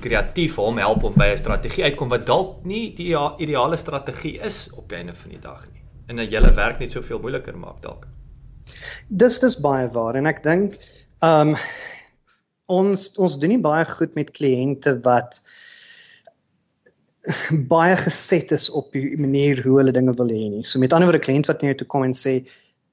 kreatief 0.00 0.56
hom 0.56 0.78
help 0.78 1.04
om 1.04 1.14
by 1.14 1.32
'n 1.32 1.38
strategie 1.38 1.84
uitkom 1.84 2.08
wat 2.08 2.26
dalk 2.26 2.64
nie 2.64 2.94
die 2.94 3.14
ideale 3.38 3.76
strategie 3.76 4.38
is 4.40 4.70
op 4.72 4.88
die 4.88 4.96
einde 4.96 5.14
van 5.14 5.30
die 5.30 5.40
dag 5.40 5.66
nie 5.72 5.75
en 6.06 6.16
dat 6.22 6.30
julle 6.30 6.52
werk 6.54 6.78
net 6.82 6.92
soveel 6.92 7.20
moeiliker 7.22 7.58
maak 7.58 7.82
dalk. 7.82 8.06
Dis 9.08 9.38
dis 9.42 9.58
baie 9.62 9.88
waar 9.94 10.18
en 10.18 10.26
ek 10.26 10.42
dink 10.46 10.78
ehm 11.24 11.54
um, 11.54 11.60
ons 12.66 13.02
ons 13.22 13.36
doen 13.38 13.52
nie 13.54 13.62
baie 13.62 13.84
goed 13.86 14.16
met 14.18 14.32
kliënte 14.34 14.96
wat 15.04 15.38
baie 17.74 17.94
geset 18.00 18.50
is 18.56 18.68
op 18.70 18.92
die 18.94 19.14
manier 19.18 19.62
hoe 19.62 19.78
hulle 19.78 19.94
dinge 19.94 20.14
wil 20.18 20.30
hê 20.30 20.46
nie. 20.50 20.64
So 20.66 20.82
met 20.82 20.92
ander 20.92 21.10
woorde 21.10 21.22
'n 21.22 21.26
kliënt 21.26 21.50
wat 21.50 21.62
net 21.62 21.78
toe 21.78 21.86
kom 21.86 22.04
en 22.04 22.14
sê 22.14 22.42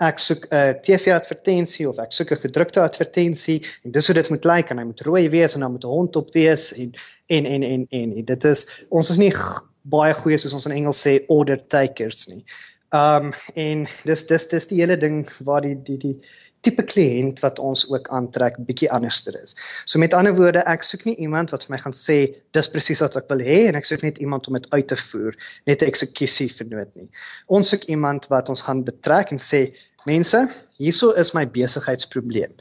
ek 0.01 0.20
soek 0.20 0.46
'n 0.51 0.79
TV 0.86 1.13
advertensie 1.13 1.89
of 1.89 2.00
ek 2.00 2.12
soek 2.12 2.32
'n 2.32 2.43
gedrukte 2.46 2.82
advertensie 2.82 3.62
en 3.84 3.91
dis 3.91 4.08
hoe 4.08 4.15
dit 4.15 4.29
moet 4.29 4.46
lyk 4.46 4.70
en 4.70 4.77
hy 4.77 4.86
moet 4.86 5.01
rooi 5.01 5.29
wees 5.29 5.55
en 5.55 5.62
dan 5.62 5.72
moet 5.72 5.86
'n 5.86 5.96
hond 5.98 6.15
op 6.15 6.34
wees 6.34 6.74
en 6.74 6.93
en 7.27 7.46
en 7.46 7.63
en 7.63 7.88
en 7.91 8.25
dit 8.25 8.43
is 8.43 8.86
ons 8.89 9.10
is 9.10 9.17
nie 9.17 9.34
baie 9.82 10.13
goeie 10.13 10.38
soos 10.38 10.53
ons 10.53 10.65
in 10.65 10.77
Engels 10.77 11.01
sê 11.05 11.20
order 11.27 11.58
takers 11.67 12.27
nie. 12.27 12.46
Um 12.93 13.31
en 13.57 13.88
dis 14.05 14.25
dis 14.29 14.47
dis 14.47 14.67
die 14.69 14.79
hele 14.81 14.97
ding 15.01 15.25
waar 15.41 15.65
die 15.65 15.75
die 15.75 15.97
die 15.97 16.17
tipe 16.63 16.83
kliënt 16.88 17.41
wat 17.43 17.59
ons 17.59 17.83
ook 17.91 18.07
aantrek 18.15 18.59
bietjie 18.67 18.89
anderster 18.95 19.35
is. 19.39 19.55
So 19.85 20.00
met 20.00 20.13
ander 20.15 20.35
woorde, 20.38 20.63
ek 20.69 20.85
soek 20.88 21.03
nie 21.09 21.15
iemand 21.25 21.51
wat 21.51 21.65
vir 21.65 21.75
my 21.75 21.79
gaan 21.81 21.95
sê 21.97 22.17
dis 22.55 22.69
presies 22.71 23.01
wat 23.03 23.17
ek 23.19 23.27
wil 23.33 23.43
hê 23.43 23.63
en 23.67 23.79
ek 23.79 23.89
soek 23.89 24.05
net 24.07 24.21
iemand 24.23 24.47
om 24.47 24.59
dit 24.59 24.69
uit 24.71 24.88
te 24.88 25.00
voer, 25.09 25.35
net 25.67 25.83
'n 25.83 25.91
eksekusie 25.91 26.47
vernoot 26.53 26.93
nie. 26.95 27.09
Ons 27.47 27.73
soek 27.73 27.89
iemand 27.91 28.29
wat 28.31 28.50
ons 28.50 28.63
gaan 28.69 28.85
betrek 28.88 29.35
en 29.35 29.41
sê, 29.41 29.75
mense, 30.05 30.47
hierso 30.79 31.12
is 31.12 31.33
my 31.33 31.45
besigheidsprobleem. 31.45 32.55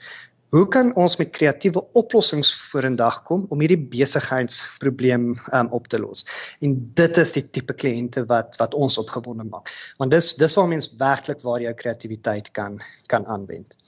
Hoe 0.53 0.67
kan 0.69 0.91
ons 1.01 1.15
met 1.17 1.31
kreatiewe 1.33 1.81
oplossings 1.97 2.51
vorendag 2.69 3.23
kom 3.25 3.47
om 3.49 3.61
hierdie 3.65 3.81
besigheidsprobleem 3.95 5.31
um, 5.33 5.69
op 5.73 5.87
te 5.89 5.97
los? 5.97 6.27
En 6.61 6.75
dit 6.99 7.21
is 7.23 7.31
die 7.39 7.45
tipe 7.57 7.73
kliënte 7.73 8.27
wat 8.29 8.59
wat 8.61 8.77
ons 8.77 8.99
opgewonde 9.01 9.47
maak. 9.49 9.73
Want 9.97 10.13
dis 10.13 10.35
dis 10.37 10.57
waar 10.59 10.69
mense 10.69 10.93
werklik 11.01 11.41
waar 11.41 11.65
jou 11.65 11.73
kreatiwiteit 11.79 12.51
kan 12.59 12.77
kan 13.09 13.25
aanwend. 13.33 13.79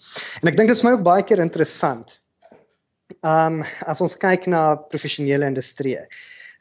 En 0.40 0.48
ek 0.48 0.56
dink 0.56 0.72
dit 0.72 0.78
is 0.78 0.84
my 0.86 0.94
ook 0.96 1.04
baie 1.04 1.26
keer 1.28 1.44
interessant. 1.44 2.16
Um 3.20 3.60
as 3.84 4.00
ons 4.00 4.16
kyk 4.24 4.48
na 4.48 4.64
professionele 4.88 5.52
industrie. 5.52 5.98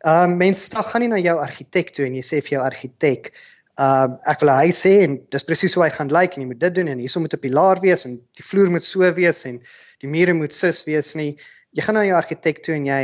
Um 0.04 0.36
mense 0.36 0.84
gaan 0.92 1.08
nie 1.08 1.14
na 1.16 1.24
jou 1.24 1.40
argitek 1.40 1.96
toe 1.96 2.10
en 2.10 2.20
jy 2.20 2.28
sê 2.28 2.44
vir 2.44 2.58
jou 2.58 2.68
argitek 2.68 3.32
Uh 3.74 4.20
ek 4.30 4.44
wil 4.44 4.52
hy 4.54 4.70
sê 4.70 4.92
en 5.02 5.16
dis 5.34 5.46
presies 5.48 5.74
hoe 5.74 5.88
hy 5.88 5.90
gaan 5.96 6.12
lyk 6.14 6.20
like, 6.20 6.36
en 6.38 6.44
jy 6.44 6.50
moet 6.52 6.60
dit 6.62 6.76
doen 6.76 6.92
en 6.92 7.00
hierso 7.02 7.24
moet 7.24 7.34
'n 7.34 7.42
pilaar 7.42 7.80
wees 7.82 8.06
en 8.06 8.20
die 8.38 8.46
vloer 8.46 8.70
moet 8.70 8.86
so 8.86 9.02
wees 9.18 9.40
en 9.50 9.58
die 10.04 10.12
mure 10.12 10.36
moet 10.38 10.56
sis 10.56 10.84
wees 10.88 11.14
nie. 11.20 11.34
Jy 11.74 11.86
gaan 11.86 11.98
na 11.98 12.06
jou 12.06 12.18
argitek 12.18 12.62
toe 12.66 12.76
en 12.76 12.86
jy 12.90 13.04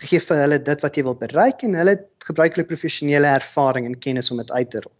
gee 0.00 0.20
vir 0.24 0.38
hulle 0.42 0.58
dit 0.64 0.84
wat 0.84 0.96
jy 0.96 1.04
wil 1.04 1.16
bereik 1.20 1.64
en 1.66 1.76
hulle 1.76 1.96
gebruik 2.24 2.56
hulle 2.56 2.68
professionele 2.68 3.28
ervaring 3.36 3.86
en 3.88 3.98
kennis 4.00 4.30
om 4.32 4.40
dit 4.40 4.50
uit 4.50 4.70
te 4.72 4.80
rol. 4.80 4.94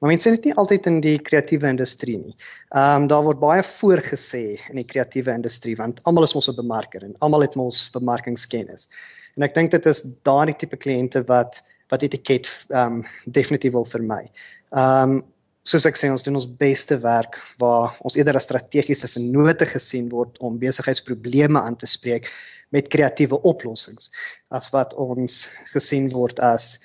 Maar 0.00 0.12
mense 0.12 0.32
is 0.32 0.42
nie 0.44 0.54
altyd 0.60 0.88
in 0.90 0.98
die 1.04 1.16
kreatiewe 1.24 1.70
industrie 1.72 2.16
nie. 2.20 2.34
Ehm 2.76 3.04
um, 3.04 3.06
daar 3.12 3.24
word 3.24 3.40
baie 3.40 3.62
voorgesê 3.64 4.58
in 4.70 4.80
die 4.80 4.88
kreatiewe 4.88 5.32
industrie 5.32 5.76
want 5.76 6.02
almal 6.04 6.28
is 6.28 6.34
mos 6.36 6.50
'n 6.52 6.56
bemarker 6.56 7.04
en 7.04 7.14
almal 7.20 7.46
het 7.46 7.56
mos 7.56 7.86
bemarkingskennis. 7.94 8.90
En 9.36 9.42
ek 9.42 9.54
dink 9.54 9.70
dit 9.70 9.86
is 9.86 10.02
daardie 10.24 10.56
tipe 10.56 10.76
kliënte 10.76 11.24
wat 11.28 11.62
wat 11.90 12.02
etiket 12.02 12.50
ehm 12.70 13.00
um, 13.00 13.06
definitief 13.26 13.72
wil 13.72 13.84
vermy. 13.84 14.24
Ehm 14.72 15.16
um, 15.16 15.24
soos 15.66 15.86
ek 15.88 15.98
sê 15.98 16.08
ons 16.14 16.22
doen 16.22 16.38
ons 16.38 16.46
beste 16.60 16.94
werk 17.02 17.40
waar 17.58 17.96
ons 18.06 18.14
eerder 18.18 18.38
as 18.38 18.46
strategiese 18.46 19.10
vennote 19.10 19.66
gesien 19.66 20.06
word 20.12 20.38
om 20.46 20.60
besigheidsprobleme 20.62 21.58
aan 21.58 21.76
te 21.80 21.88
spreek 21.90 22.28
met 22.74 22.90
kreatiewe 22.92 23.40
oplossings 23.50 24.12
as 24.54 24.70
wat 24.74 24.94
ons 24.94 25.46
gesien 25.72 26.06
word 26.14 26.38
as 26.38 26.76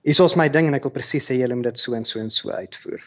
is 0.00 0.20
ons 0.24 0.36
my 0.40 0.48
ding 0.48 0.70
en 0.70 0.78
ek 0.78 0.88
wil 0.88 0.96
presies 0.96 1.28
sê 1.28 1.36
julle 1.36 1.58
moet 1.58 1.74
dit 1.74 1.82
so 1.82 1.96
en 1.96 2.06
so 2.08 2.22
en 2.22 2.32
so 2.32 2.48
uitvoer. 2.56 3.02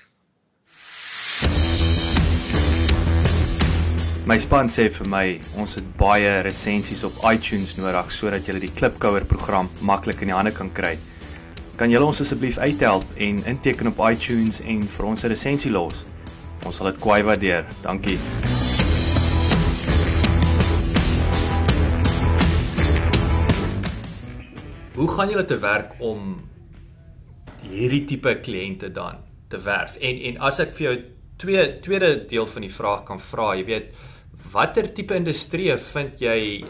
My 4.30 4.38
span 4.40 4.70
sê 4.72 4.86
vir 4.94 5.10
my 5.10 5.24
ons 5.60 5.74
het 5.80 5.88
baie 6.00 6.36
resensies 6.46 7.02
op 7.04 7.18
iTunes 7.34 7.74
nodig 7.82 8.14
sodat 8.14 8.46
jy 8.48 8.62
die 8.62 8.72
Klipkouer 8.78 9.26
program 9.28 9.74
maklik 9.82 10.22
in 10.22 10.32
die 10.32 10.38
hande 10.38 10.54
kan 10.56 10.70
kry. 10.72 10.94
Kan 11.84 11.92
julle 11.92 12.08
ons 12.08 12.22
asseblief 12.24 12.56
uithelp 12.64 13.10
en 13.20 13.42
inteken 13.44 13.90
op 13.90 13.98
iTunes 14.08 14.62
en 14.64 14.86
vir 14.88 15.06
ons 15.06 15.24
'n 15.24 15.28
resensie 15.28 15.72
los? 15.72 16.06
Ons 16.66 16.78
sal 16.78 16.88
dit 16.88 17.00
kwai 17.04 17.24
waardeer. 17.24 17.66
Dankie. 17.84 18.16
Hoe 24.96 25.10
gaan 25.10 25.30
julle 25.30 25.46
te 25.46 25.60
werk 25.60 25.92
om 26.00 26.40
hierdie 27.68 28.06
tipe 28.06 28.40
kliënte 28.40 28.92
dan 28.92 29.18
te 29.50 29.58
werf? 29.58 29.98
En 30.00 30.22
en 30.22 30.38
as 30.38 30.60
ek 30.60 30.76
vir 30.76 30.88
jou 30.88 31.04
twee 31.38 31.80
tweede 31.82 32.26
deel 32.26 32.46
van 32.46 32.62
die 32.62 32.72
vraag 32.72 33.04
kan 33.04 33.20
vra, 33.20 33.56
jy 33.56 33.66
weet, 33.66 33.94
watter 34.52 34.94
tipe 34.94 35.16
industrie 35.16 35.78
vind 35.78 36.20
jy 36.20 36.64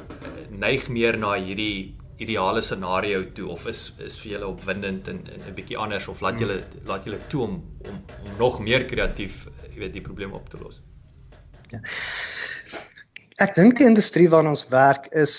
neig 0.49 0.89
meer 0.89 1.17
na 1.17 1.36
hierdie 1.36 2.02
ideale 2.23 2.62
scenario 2.62 3.23
toe 3.38 3.49
of 3.53 3.65
is 3.71 3.81
is 4.07 4.17
vir 4.21 4.36
julle 4.36 4.47
opwindend 4.47 5.07
en 5.12 5.23
'n 5.27 5.55
bietjie 5.55 5.77
anders 5.77 6.07
of 6.07 6.21
laat 6.21 6.39
julle 6.39 6.62
laat 6.86 7.05
julle 7.05 7.19
toe 7.27 7.41
om 7.47 7.55
om 7.89 7.99
om 8.25 8.38
nog 8.39 8.59
meer 8.59 8.86
kreatief, 8.86 9.45
jy 9.69 9.79
weet, 9.79 9.93
die 9.93 10.07
probleem 10.09 10.33
op 10.33 10.49
te 10.49 10.57
los? 10.57 10.81
Ja. 11.71 11.79
Ek 13.41 13.55
dink 13.57 13.79
die 13.79 13.88
industrie 13.89 14.27
waarin 14.29 14.51
ons 14.51 14.67
werk 14.69 15.07
is 15.17 15.36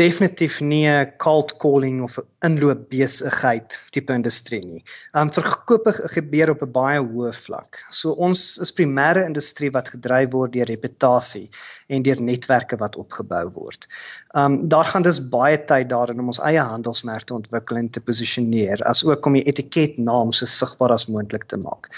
definitief 0.00 0.60
nie 0.60 0.86
'n 0.88 1.12
cold 1.24 1.56
calling 1.62 2.02
of 2.02 2.18
'n 2.18 2.26
inloop 2.48 2.90
besigheid 2.90 3.78
tipe 3.92 4.12
industrie 4.12 4.60
nie. 4.66 4.82
Um 5.14 5.30
verkoop 5.30 5.86
gebeur 6.16 6.50
op 6.50 6.62
'n 6.62 6.72
baie 6.72 6.98
hoë 7.00 7.32
vlak. 7.32 7.78
So 7.90 8.12
ons 8.12 8.58
is 8.58 8.72
primêre 8.72 9.24
industrie 9.24 9.70
wat 9.70 9.88
gedryf 9.94 10.32
word 10.32 10.52
deur 10.52 10.66
reputasie 10.66 11.50
en 11.88 12.02
deur 12.02 12.20
netwerke 12.22 12.76
wat 12.80 12.96
opgebou 12.96 13.44
word. 13.54 13.88
Um 14.32 14.68
daar 14.68 14.84
gaan 14.84 15.02
dus 15.02 15.20
baie 15.28 15.58
tyd 15.64 15.88
daarin 15.88 16.20
om 16.20 16.30
ons 16.32 16.40
eie 16.40 16.60
handelsmerk 16.60 17.28
te 17.28 17.34
ontwikkel 17.34 17.76
en 17.76 17.90
te 17.90 18.00
posisioneer, 18.00 18.84
asook 18.84 19.26
om 19.26 19.38
die 19.38 19.46
etiket 19.50 19.98
naam 19.98 20.32
so 20.32 20.46
sigbaar 20.46 20.96
as 20.96 21.08
moontlik 21.08 21.44
te 21.44 21.60
maak. 21.60 21.90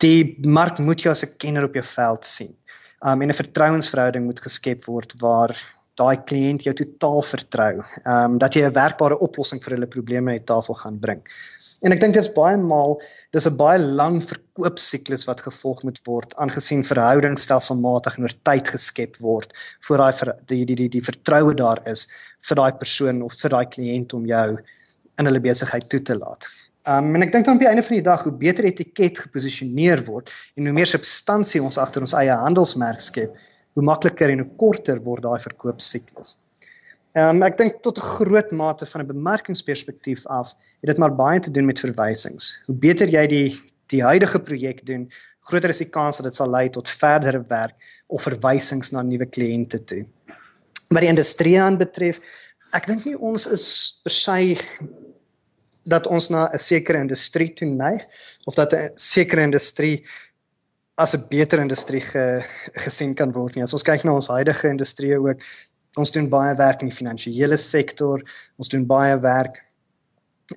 Die 0.00 0.36
mark 0.46 0.78
moet 0.78 1.02
jou 1.02 1.12
as 1.12 1.24
'n 1.24 1.36
kenner 1.38 1.64
op 1.64 1.74
jou 1.74 1.84
veld 1.84 2.24
sien. 2.24 2.54
Um 3.04 3.22
en 3.22 3.28
'n 3.28 3.42
vertrouensverhouding 3.42 4.24
moet 4.24 4.40
geskep 4.40 4.84
word 4.84 5.12
waar 5.20 5.56
daai 5.98 6.16
kliënt 6.24 6.66
jou 6.66 6.74
totaal 6.74 7.22
vertrou. 7.22 7.72
Ehm 8.04 8.34
um, 8.34 8.38
dat 8.38 8.54
jy 8.54 8.66
'n 8.66 8.76
werkbare 8.76 9.18
oplossing 9.18 9.62
vir 9.62 9.76
hulle 9.76 9.86
probleme 9.86 10.32
net 10.32 10.46
tafel 10.46 10.74
gaan 10.74 10.98
bring. 10.98 11.22
En 11.80 11.92
ek 11.92 12.00
dink 12.00 12.14
dit 12.14 12.24
is 12.24 12.32
baie 12.36 12.56
maal 12.60 12.98
dis 13.32 13.46
'n 13.48 13.56
baie 13.56 13.78
lang 13.78 14.20
verkoopsiklus 14.30 15.24
wat 15.28 15.40
gevolg 15.40 15.82
moet 15.82 16.00
word 16.04 16.34
aangesien 16.36 16.84
verhoudings 16.84 17.46
stelselmatig 17.48 18.18
oor 18.18 18.34
tyd 18.48 18.68
geskep 18.68 19.16
word 19.24 19.54
voor 19.88 19.98
daai 19.98 20.34
die 20.52 20.64
die 20.64 20.76
die 20.82 20.88
die 20.96 21.06
vertroue 21.10 21.54
daar 21.54 21.80
is 21.86 22.08
vir 22.48 22.56
daai 22.60 22.72
persoon 22.82 23.22
of 23.22 23.32
vir 23.42 23.50
daai 23.56 23.66
kliënt 23.76 24.14
om 24.14 24.26
jou 24.26 24.48
in 25.18 25.26
hulle 25.26 25.40
besigheid 25.40 25.88
toe 25.88 26.02
te 26.02 26.16
laat. 26.18 26.48
Um 26.88 27.14
en 27.16 27.22
ek 27.22 27.32
dink 27.32 27.46
dan 27.46 27.56
op 27.56 27.64
die 27.64 27.68
einde 27.68 27.84
van 27.86 27.96
die 27.96 28.08
dag 28.10 28.24
hoe 28.24 28.32
beter 28.32 28.64
etiket 28.64 29.18
geposisioneer 29.24 30.04
word 30.04 30.30
en 30.56 30.68
hoe 30.68 30.76
meer 30.76 30.88
substansie 30.88 31.62
ons 31.62 31.78
agter 31.78 32.04
ons 32.04 32.16
eie 32.16 32.36
handelsmerk 32.44 33.00
skep, 33.04 33.36
hoe 33.80 33.88
makliker 33.88 34.30
en 34.32 34.44
hoe 34.44 34.52
korter 34.60 35.00
word 35.00 35.24
daai 35.24 35.40
verkoopsiklus. 35.40 36.36
Ehm 37.16 37.40
um, 37.40 37.42
ek 37.42 37.56
dink 37.58 37.80
tot 37.82 37.98
'n 37.98 38.10
groot 38.20 38.52
mate 38.52 38.86
van 38.86 39.02
'n 39.02 39.12
bemarkingsperspektief 39.14 40.26
af 40.26 40.52
het 40.80 40.92
dit 40.92 40.98
maar 40.98 41.14
baie 41.16 41.40
te 41.40 41.50
doen 41.50 41.66
met 41.66 41.80
verwysings. 41.80 42.60
Hoe 42.66 42.76
beter 42.76 43.08
jy 43.08 43.26
die 43.26 43.48
die 43.90 44.02
huidige 44.02 44.38
projek 44.38 44.84
doen, 44.86 45.10
groter 45.40 45.72
is 45.72 45.82
die 45.82 45.90
kans 45.90 46.20
dat 46.20 46.28
dit 46.28 46.34
sal 46.34 46.50
lei 46.50 46.68
tot 46.70 46.88
verdere 46.88 47.42
werk 47.48 47.74
of 48.06 48.22
verwysings 48.22 48.92
na 48.92 49.02
nuwe 49.02 49.26
kliënte 49.26 49.82
toe. 49.84 50.04
Wat 50.90 51.02
die 51.02 51.10
industrie 51.10 51.56
aanbetref, 51.60 52.20
ek 52.72 52.86
dink 52.86 53.04
nie 53.04 53.18
ons 53.18 53.48
is 53.50 53.66
per 54.04 54.14
se 54.14 54.38
dat 55.82 56.06
ons 56.06 56.30
na 56.30 56.48
'n 56.52 56.58
sekere 56.58 56.98
industrie 56.98 57.52
toe 57.54 57.66
neig 57.66 58.06
of 58.46 58.54
dat 58.54 58.72
'n 58.72 58.90
sekere 58.94 59.42
industrie 59.42 60.06
as 61.00 61.14
'n 61.16 61.28
beter 61.28 61.58
industrie 61.60 62.02
ge, 62.04 62.44
gesien 62.84 63.14
kan 63.14 63.32
word 63.32 63.54
nie. 63.54 63.64
As 63.64 63.72
ons 63.72 63.86
kyk 63.86 64.04
na 64.04 64.12
ons 64.12 64.28
huidige 64.28 64.68
industrie 64.68 65.16
ook, 65.16 65.40
ons 65.98 66.12
doen 66.14 66.28
baie 66.28 66.54
werk 66.56 66.82
in 66.82 66.90
die 66.90 66.96
finansiële 66.96 67.56
sektor, 67.56 68.22
ons 68.60 68.68
doen 68.68 68.86
baie 68.86 69.16
werk 69.20 69.60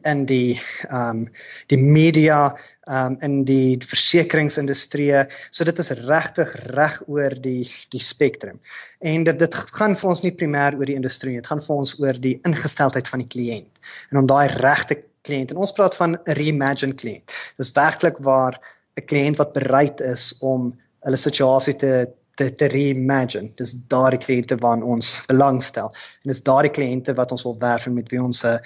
in 0.01 0.25
die 0.25 0.59
ehm 0.89 1.09
um, 1.09 1.25
die 1.69 1.77
media 1.77 2.55
um, 2.89 3.15
in 3.21 3.43
die 3.45 3.77
versekeringsindustrie. 3.77 5.25
So 5.51 5.63
dit 5.69 5.79
is 5.79 5.93
regtig 6.03 6.53
reg 6.73 6.99
oor 7.07 7.35
die 7.39 7.69
die 7.93 8.01
spektrum. 8.01 8.59
En 8.99 9.23
dit 9.23 9.39
dit 9.39 9.55
gaan 9.77 9.95
vir 9.95 10.09
ons 10.09 10.23
nie 10.25 10.35
primêr 10.35 10.77
oor 10.79 10.89
die 10.89 10.99
industrie, 10.99 11.35
dit 11.39 11.47
gaan 11.47 11.61
vir 11.61 11.75
ons 11.75 11.95
oor 12.01 12.19
die 12.19 12.39
ingesteldheid 12.43 13.09
van 13.09 13.23
die 13.23 13.31
kliënt. 13.37 13.83
En 14.11 14.23
om 14.23 14.29
daai 14.29 14.47
regte 14.47 14.99
kliënt 15.23 15.53
en 15.53 15.63
ons 15.63 15.75
praat 15.77 15.95
van 15.95 16.17
'n 16.17 16.37
reimagined 16.41 16.99
kliënt. 16.99 17.31
Dis 17.57 17.71
werklik 17.77 18.17
waar 18.19 18.59
'n 18.99 19.05
kliënt 19.05 19.37
wat 19.37 19.53
bereid 19.53 20.01
is 20.01 20.37
om 20.41 20.71
hulle 21.05 21.17
situasie 21.17 21.75
te 21.75 21.93
te 22.35 22.49
te 22.55 22.65
reimagine. 22.65 23.51
Dis 23.55 23.73
daardie 23.87 24.19
kliënte 24.19 24.57
waaraan 24.57 24.83
ons 24.95 25.11
belangstel. 25.27 25.91
En 26.23 26.31
dis 26.31 26.43
daardie 26.43 26.71
kliënte 26.73 27.13
wat 27.13 27.31
ons 27.31 27.43
wil 27.43 27.57
werf 27.59 27.87
met 27.87 28.09
wie 28.09 28.21
ons 28.21 28.43
'n 28.45 28.59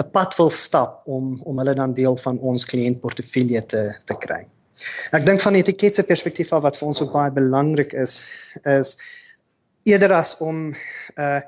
'n 0.00 0.10
pad 0.10 0.36
wil 0.36 0.50
stap 0.50 1.02
om 1.06 1.40
om 1.42 1.58
hulle 1.58 1.74
dan 1.74 1.92
deel 1.92 2.16
van 2.16 2.38
ons 2.38 2.64
kliëntportefeulje 2.64 3.66
te 3.66 3.82
te 4.04 4.14
kry. 4.18 4.46
Ek 5.12 5.26
dink 5.26 5.40
van 5.40 5.54
etiket 5.54 5.94
se 5.94 6.02
perspektief 6.02 6.52
af 6.52 6.62
wat 6.62 6.78
vir 6.78 6.88
ons 6.88 7.02
ook 7.02 7.12
baie 7.12 7.30
belangrik 7.30 7.92
is 7.92 8.22
is 8.62 8.96
eerder 9.82 10.12
as 10.12 10.38
om 10.38 10.56
'n 10.70 10.76
uh, 11.18 11.40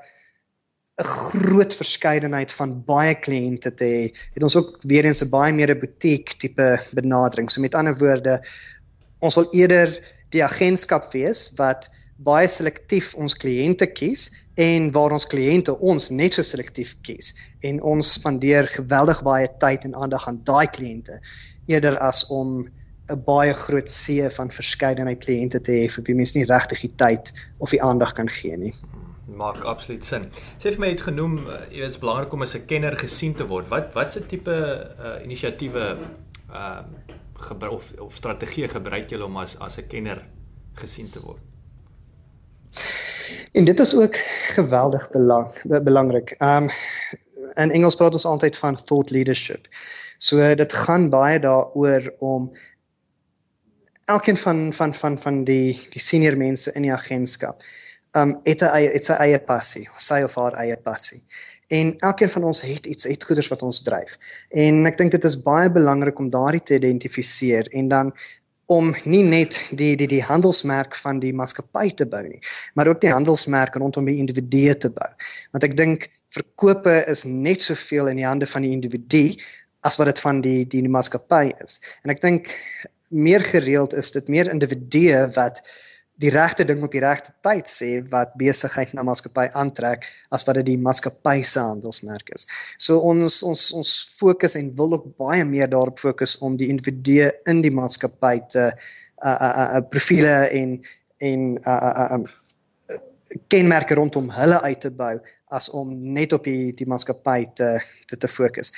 'n 1.03 1.03
groot 1.03 1.73
verskeidenheid 1.75 2.51
van 2.55 2.83
baie 2.87 3.15
kliënte 3.19 3.73
te 3.79 3.85
hê, 3.85 4.03
het 4.33 4.43
ons 4.47 4.55
ook 4.55 4.77
weer 4.87 5.05
eens 5.05 5.23
'n 5.23 5.29
baie 5.29 5.53
meer 5.53 5.71
'n 5.73 5.79
butiek 5.79 6.35
tipe 6.39 6.67
benadering. 6.93 7.49
So 7.49 7.61
met 7.61 7.75
ander 7.75 7.97
woorde, 7.97 8.39
ons 9.19 9.35
wil 9.35 9.47
eerder 9.51 9.91
die 10.29 10.43
agentskap 10.43 11.11
wees 11.11 11.51
wat 11.57 11.89
baie 12.17 12.47
selektief 12.47 13.13
ons 13.15 13.35
kliënte 13.35 13.87
kies 13.91 14.29
en 14.55 14.91
waar 14.95 15.11
ons 15.11 15.27
kliënte 15.27 15.75
ons 15.79 16.09
net 16.09 16.33
so 16.33 16.41
selektief 16.41 16.95
kies 17.01 17.35
en 17.59 17.81
ons 17.81 18.13
spandeer 18.13 18.67
geweldig 18.71 19.21
baie 19.23 19.49
tyd 19.59 19.83
en 19.83 19.95
aandag 19.95 20.27
aan 20.27 20.39
daai 20.47 20.67
kliënte 20.67 21.19
eerder 21.67 21.99
as 21.99 22.23
om 22.31 22.69
'n 23.07 23.21
baie 23.25 23.53
groot 23.53 23.89
see 23.89 24.29
van 24.37 24.51
verskeidenheid 24.51 25.21
kliënte 25.25 25.61
te 25.61 25.71
hê 25.71 25.89
vir 25.93 26.03
wie 26.07 26.15
mens 26.15 26.33
nie 26.33 26.45
regtig 26.49 26.81
die 26.81 26.93
tyd 26.97 27.31
of 27.57 27.69
die 27.69 27.81
aandag 27.81 28.13
kan 28.17 28.29
gee 28.29 28.57
nie. 28.57 28.73
Maak 29.27 29.63
absoluut 29.63 30.03
sin. 30.05 30.29
Sê 30.57 30.71
vir 30.73 30.79
my 30.79 30.89
het 30.89 31.03
genoem 31.05 31.37
uh, 31.45 31.59
jy 31.69 31.83
weet 31.83 31.93
is 31.93 32.01
belangrik 32.01 32.33
om 32.33 32.41
as 32.41 32.55
'n 32.55 32.65
kenner 32.65 32.97
gesien 32.97 33.35
te 33.35 33.45
word. 33.45 33.69
Wat 33.69 33.93
watse 33.93 34.25
tipe 34.25 34.55
uh, 34.55 35.23
inisiatiewe 35.23 35.85
ehm 36.53 36.85
uh, 37.61 37.71
of 37.71 37.93
of 37.99 38.15
strategie 38.15 38.67
gebruik 38.67 39.09
julle 39.09 39.25
om 39.25 39.37
as 39.37 39.59
as 39.59 39.77
'n 39.77 39.87
kenner 39.87 40.25
gesien 40.73 41.09
te 41.09 41.21
word? 41.21 41.41
En 43.53 43.65
dit 43.65 43.79
is 43.79 43.95
ook 43.95 44.15
geweldig 44.57 45.09
belang, 45.09 45.51
belangrik. 45.83 46.31
Ehm 46.37 46.63
um, 46.63 46.69
in 47.55 47.71
Engels 47.71 47.95
praat 47.95 48.13
ons 48.13 48.25
altyd 48.25 48.57
van 48.57 48.83
thought 48.83 49.09
leadership. 49.09 49.67
So 50.17 50.55
dit 50.55 50.73
gaan 50.73 51.09
baie 51.09 51.39
daaroor 51.39 52.13
om 52.19 52.51
elkeen 54.05 54.37
van 54.37 54.73
van 54.73 54.93
van 54.93 55.17
van 55.21 55.43
die 55.43 55.79
die 55.89 56.01
senior 56.01 56.37
mense 56.37 56.71
in 56.73 56.85
die 56.85 56.93
agentskap 56.93 57.61
um 58.15 58.39
het 58.43 58.61
'n 58.61 58.71
eie 58.77 58.91
het 58.93 59.05
sy 59.05 59.13
eie 59.13 59.39
passie, 59.39 59.89
sy 59.97 60.21
of 60.23 60.35
haar 60.35 60.53
eie 60.53 60.77
passie. 60.77 61.21
En 61.67 61.97
elkeen 61.97 62.29
van 62.29 62.43
ons 62.43 62.61
het 62.61 62.85
iets, 62.85 63.03
het 63.03 63.23
goeders 63.23 63.47
wat 63.47 63.61
ons 63.61 63.81
dryf. 63.81 64.17
En 64.49 64.85
ek 64.85 64.97
dink 64.97 65.11
dit 65.11 65.23
is 65.23 65.41
baie 65.41 65.69
belangrik 65.71 66.19
om 66.19 66.29
daardie 66.29 66.63
te 66.63 66.75
identifiseer 66.75 67.67
en 67.71 67.87
dan 67.87 68.13
om 68.65 68.95
nie 69.03 69.23
net 69.23 69.57
die 69.71 69.95
die 69.95 70.07
die 70.07 70.23
handelsmerk 70.23 70.95
van 70.95 71.19
die 71.19 71.33
maatskappy 71.33 71.93
te 71.93 72.05
bou 72.05 72.23
nie, 72.27 72.39
maar 72.73 72.87
ook 72.87 73.01
die 73.01 73.11
handelsmerk 73.11 73.75
rondom 73.75 74.05
die 74.05 74.17
individu 74.17 74.73
te 74.77 74.89
bou. 74.89 75.09
Want 75.51 75.63
ek 75.63 75.75
dink 75.77 76.09
verkope 76.27 77.03
is 77.07 77.23
net 77.23 77.61
soveel 77.61 78.07
in 78.07 78.21
die 78.21 78.25
hande 78.25 78.45
van 78.45 78.61
die 78.61 78.71
individu 78.71 79.35
as 79.85 79.97
wat 79.97 80.09
dit 80.09 80.19
van 80.19 80.41
die 80.41 80.65
die, 80.65 80.81
die 80.81 80.89
maatskappy 80.89 81.53
is. 81.63 81.81
En 82.03 82.09
ek 82.09 82.21
dink 82.21 82.49
meer 83.15 83.43
gereeld 83.43 83.93
is 83.93 84.11
dit 84.11 84.27
meer 84.27 84.51
individue 84.51 85.25
wat 85.35 85.63
die 86.21 86.31
regte 86.31 86.63
ding 86.63 86.83
op 86.83 86.93
die 86.95 87.03
regte 87.03 87.33
tyd 87.43 87.67
sê 87.67 87.89
wat 88.11 88.35
besigheid 88.39 88.93
na 88.95 89.03
maatskappy 89.03 89.49
aantrek 89.59 90.05
as 90.35 90.45
wat 90.47 90.59
dit 90.61 90.69
die 90.71 90.79
maatskappy 90.79 91.41
se 91.43 91.59
handelsmerk 91.59 92.31
is. 92.35 92.47
So 92.79 93.01
ons 93.03 93.41
ons 93.43 93.65
ons 93.75 93.91
fokus 94.15 94.55
en 94.59 94.71
wil 94.77 94.95
ook 94.99 95.09
baie 95.19 95.43
meer 95.47 95.71
daarop 95.71 95.99
fokus 95.99 96.37
om 96.45 96.55
die 96.59 96.69
individue 96.71 97.31
in 97.51 97.61
die 97.65 97.73
maatskappy 97.73 98.35
te 98.53 98.69
uh 99.25 99.35
uh, 99.35 99.51
uh 99.79 99.83
profile 99.91 100.35
en 100.47 100.79
en 101.19 101.47
uh 101.59 101.75
uh, 101.75 101.93
uh 102.05 102.19
um, 102.19 102.27
kenmerke 103.51 103.95
rondom 103.99 104.29
hulle 104.31 104.61
uit 104.61 104.79
te 104.79 104.91
bou 104.91 105.17
as 105.51 105.67
om 105.69 105.91
net 106.15 106.33
op 106.33 106.47
die 106.47 106.71
die 106.77 106.87
maatskappy 106.87 107.41
te 107.59 107.75
te 108.07 108.17
te 108.17 108.31
fokus. 108.31 108.71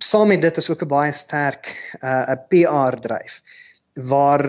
Saam 0.00 0.30
met 0.32 0.42
dit 0.42 0.56
is 0.56 0.70
ook 0.70 0.82
'n 0.82 0.94
baie 0.94 1.12
sterk 1.12 1.74
uh 2.02 2.30
'n 2.30 2.46
PR 2.48 3.00
dryf 3.00 3.42
waar 3.92 4.44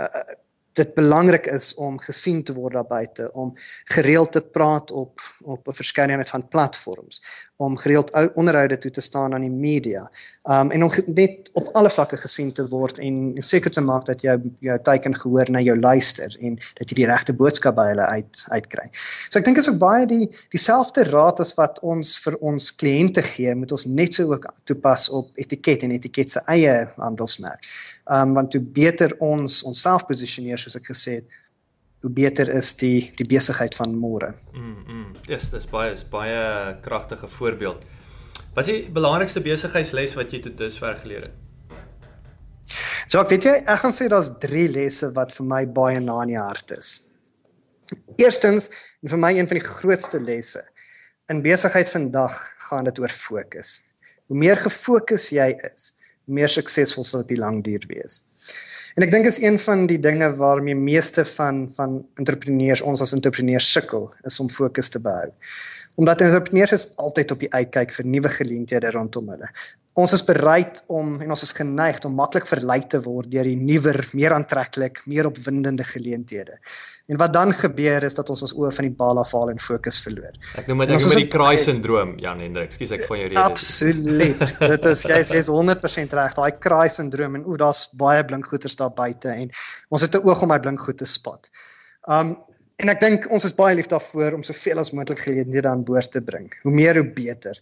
uh, 0.00 0.34
dit 0.74 0.94
belangrik 0.94 1.46
is 1.46 1.74
om 1.74 1.98
gesien 1.98 2.42
te 2.44 2.54
word 2.54 2.72
daar 2.72 2.86
buite 2.86 3.32
om 3.32 3.52
gereeld 3.84 4.32
te 4.32 4.42
praat 4.42 4.90
op 4.90 5.20
op 5.40 5.68
'n 5.68 5.72
verskeidenheid 5.72 6.28
van 6.28 6.48
platforms 6.48 7.22
om 7.56 7.76
gereeld 7.76 8.10
onderhoude 8.34 8.78
toe 8.78 8.90
te 8.90 9.00
staan 9.00 9.34
aan 9.34 9.46
die 9.46 9.50
media 9.50 10.10
um 10.42 10.70
en 10.70 10.82
om 10.84 10.90
net 11.06 11.50
op 11.52 11.68
alle 11.72 11.90
vlakke 11.90 12.16
gesien 12.16 12.50
te 12.52 12.66
word 12.68 12.98
en, 12.98 13.32
en 13.36 13.42
seker 13.46 13.70
te 13.70 13.80
maak 13.80 14.04
dat 14.04 14.20
jou 14.26 14.34
jou 14.58 14.78
teiken 14.82 15.14
gehoor 15.14 15.50
na 15.50 15.62
jou 15.64 15.76
luister 15.78 16.34
en 16.40 16.58
dat 16.74 16.90
jy 16.90 16.98
die 16.98 17.06
regte 17.08 17.32
boodskap 17.32 17.78
by 17.78 17.86
hulle 17.92 18.06
uit 18.06 18.42
uitkry. 18.48 18.88
So 19.30 19.38
ek 19.38 19.46
dink 19.46 19.62
is 19.62 19.70
ook 19.70 19.78
baie 19.78 20.08
die 20.10 20.28
dieselfde 20.52 21.06
raad 21.08 21.40
as 21.40 21.54
wat 21.56 21.78
ons 21.80 22.16
vir 22.24 22.36
ons 22.42 22.68
kliënte 22.82 23.22
gee, 23.22 23.54
moet 23.54 23.72
ons 23.72 23.86
net 23.86 24.18
so 24.18 24.34
ook 24.34 24.50
toepas 24.68 25.08
op 25.14 25.30
etiket 25.40 25.86
en 25.86 25.94
etiket 25.94 26.34
se 26.34 26.42
eie 26.50 26.74
handelsmerk. 26.98 27.64
Um 28.10 28.34
want 28.34 28.58
hoe 28.58 28.62
beter 28.82 29.14
ons 29.22 29.62
onsself 29.62 30.04
posisioneer 30.10 30.58
soos 30.60 30.76
ek 30.76 30.90
gesê 30.90 31.20
het, 31.22 31.40
hoe 32.04 32.12
beter 32.12 32.50
is 32.52 32.74
die 32.76 33.12
die 33.16 33.26
besigheid 33.28 33.74
van 33.78 33.94
môre. 33.96 34.34
Mm. 34.52 34.74
mm. 34.84 35.06
Yes, 35.30 35.48
dis 35.54 35.64
baie 35.70 35.94
is 35.94 36.04
baie 36.04 36.74
kragtige 36.84 37.30
voorbeeld. 37.32 37.86
Wat 38.54 38.66
is 38.66 38.70
die 38.70 38.92
belangrikste 38.92 39.40
besigheidsles 39.44 40.16
wat 40.18 40.34
jy 40.34 40.42
tot 40.44 40.58
dusver 40.60 40.98
geleer 41.00 41.24
het? 41.24 41.40
So 43.08 43.22
ek 43.22 43.32
weet 43.32 43.46
jy, 43.48 43.54
ek 43.62 43.80
gaan 43.80 43.94
sê 43.96 44.10
daar's 44.12 44.34
3 44.42 44.66
lesse 44.74 45.10
wat 45.16 45.32
vir 45.36 45.48
my 45.48 45.62
baie 45.78 46.00
na 46.00 46.20
in 46.26 46.34
die 46.34 46.40
hart 46.40 46.76
is. 46.76 46.92
Eerstens, 48.20 48.70
en 49.04 49.12
vir 49.12 49.20
my 49.24 49.32
een 49.36 49.48
van 49.48 49.60
die 49.60 49.66
grootste 49.66 50.20
lesse 50.20 50.62
in 51.32 51.40
besigheid 51.44 51.88
vandag 51.88 52.36
gaan 52.68 52.88
dit 52.88 53.00
oor 53.00 53.12
fokus. 53.12 53.78
Hoe 54.28 54.36
meer 54.40 54.60
gefokus 54.60 55.30
jy 55.32 55.50
is, 55.72 55.94
meer 56.24 56.52
suksesvol 56.52 57.04
sal 57.04 57.24
dit 57.28 57.40
lank 57.40 57.64
duur 57.64 57.84
wees. 57.88 58.24
En 58.94 59.02
ek 59.02 59.10
dink 59.10 59.26
is 59.26 59.40
een 59.42 59.56
van 59.58 59.86
die 59.90 59.98
dinge 59.98 60.28
waarmee 60.38 60.78
meeste 60.78 61.24
van 61.26 61.64
van 61.76 61.96
entrepreneurs 62.20 62.82
ons 62.82 63.00
as 63.02 63.14
entrepreneurs 63.16 63.70
sukkel 63.76 64.12
is 64.30 64.38
om 64.40 64.50
fokus 64.50 64.92
te 64.94 65.00
behou. 65.02 65.32
Omdat 65.98 66.22
entrepreneurs 66.22 66.74
is 66.76 66.84
altyd 67.02 67.34
op 67.34 67.42
die 67.42 67.50
uitkyk 67.50 67.94
vir 67.96 68.06
nuwe 68.06 68.30
geleenthede 68.36 68.92
rondom 68.94 69.32
hulle. 69.34 69.50
Ons 69.94 70.12
is 70.16 70.24
bereid 70.26 70.80
om 70.90 71.20
en 71.22 71.30
ons 71.30 71.42
is 71.46 71.52
geneig 71.54 72.00
om 72.04 72.16
maklik 72.18 72.48
verlei 72.50 72.80
te 72.90 72.98
word 73.04 73.30
deur 73.30 73.46
die 73.46 73.58
nuwer, 73.58 74.00
meer 74.18 74.34
aantreklik, 74.34 75.04
meer 75.06 75.28
opwindende 75.28 75.86
geleenthede. 75.86 76.58
En 77.06 77.18
wat 77.20 77.34
dan 77.36 77.52
gebeur 77.54 78.02
is 78.08 78.16
dat 78.16 78.30
ons 78.32 78.42
ons 78.46 78.54
oë 78.56 78.70
van 78.74 78.88
die 78.88 78.94
bal 78.96 79.20
afhaal 79.20 79.52
en 79.52 79.60
fokus 79.60 80.00
verloor. 80.02 80.34
Ek 80.58 80.66
noem 80.70 80.82
dit 80.82 80.94
ek 80.96 81.04
noem 81.04 81.20
die 81.20 81.28
kraai 81.30 81.60
sindroom, 81.62 82.16
Jan 82.22 82.42
Hendrik. 82.42 82.72
Ekskuus 82.72 82.94
ek 82.96 83.04
van 83.06 83.20
jou 83.20 83.28
rede. 83.28 83.44
Absoluut. 83.44 84.44
dit 84.72 84.88
is 84.90 85.04
jy 85.12 85.20
is 85.42 85.52
100% 85.52 86.18
reg. 86.18 86.36
Daai 86.40 86.58
kraai 86.66 86.88
sindroom 86.90 87.38
en 87.38 87.46
o, 87.46 87.60
daar's 87.60 87.86
baie 88.00 88.24
blinkgoeters 88.26 88.74
daar 88.80 88.94
buite 88.96 89.30
en 89.30 89.52
ons 89.94 90.08
het 90.08 90.16
'n 90.16 90.26
oog 90.26 90.42
om 90.42 90.54
my 90.56 90.58
blinkgoed 90.64 90.98
te 91.04 91.10
spot. 91.10 91.52
Um 92.08 92.34
en 92.82 92.90
ek 92.90 93.00
dink 93.00 93.26
ons 93.30 93.44
is 93.46 93.54
baie 93.54 93.76
lief 93.78 93.86
daarvoor 93.86 94.34
om 94.34 94.42
soveel 94.42 94.80
as 94.82 94.90
moontlik 94.90 95.20
geleenthede 95.22 95.68
aan 95.70 95.84
boord 95.84 96.10
te 96.10 96.24
bring. 96.24 96.50
Hoe 96.64 96.72
meer 96.72 96.98
hoe 96.98 97.06
beter. 97.06 97.60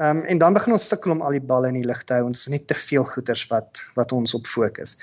Um 0.00 0.22
en 0.24 0.38
dan 0.38 0.54
begin 0.56 0.72
ons 0.72 0.88
sukkel 0.88 1.12
om 1.12 1.20
al 1.20 1.36
die 1.36 1.44
balle 1.44 1.68
in 1.68 1.76
die 1.82 1.86
lug 1.88 2.04
te 2.04 2.16
hou. 2.16 2.24
Ons 2.30 2.46
is 2.46 2.52
nie 2.54 2.64
te 2.64 2.74
veel 2.74 3.04
goeters 3.04 3.44
wat 3.50 3.82
wat 3.96 4.12
ons 4.16 4.34
op 4.34 4.46
fokus. 4.48 4.96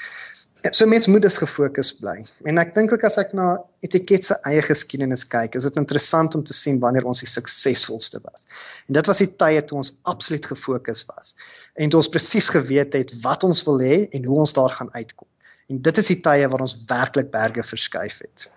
So 0.71 0.85
mens 0.85 1.07
moet 1.07 1.21
dus 1.23 1.37
gefokus 1.39 1.93
bly. 1.95 2.25
En 2.43 2.57
ek 2.59 2.73
dink 2.75 2.91
ook 2.91 3.03
as 3.07 3.15
ek 3.21 3.31
na 3.37 3.61
etiket 3.85 4.25
se 4.27 4.35
eie 4.49 4.59
geskiedenis 4.65 5.23
kyk, 5.31 5.55
is 5.55 5.63
dit 5.63 5.77
interessant 5.79 6.35
om 6.35 6.43
te 6.43 6.55
sien 6.57 6.81
wanneer 6.83 7.07
ons 7.07 7.21
die 7.23 7.29
suksesvolste 7.31 8.19
was. 8.25 8.49
En 8.89 8.97
dit 8.97 9.07
was 9.07 9.21
die 9.23 9.29
tye 9.39 9.61
toe 9.63 9.77
ons 9.79 9.93
absoluut 10.09 10.49
gefokus 10.51 11.05
was 11.07 11.37
en 11.79 11.93
toe 11.93 12.01
ons 12.01 12.11
presies 12.11 12.49
geweet 12.51 12.97
het 12.97 13.13
wat 13.23 13.45
ons 13.47 13.61
wil 13.69 13.79
hê 13.79 14.01
en 14.11 14.25
hoe 14.27 14.39
ons 14.43 14.55
daar 14.57 14.73
gaan 14.81 14.89
uitkom. 14.91 15.29
En 15.69 15.79
dit 15.85 16.01
is 16.01 16.11
die 16.11 16.19
tye 16.25 16.47
waar 16.49 16.65
ons 16.65 16.75
werklik 16.89 17.29
berge 17.31 17.63
verskuif 17.63 18.19
het. 18.25 18.49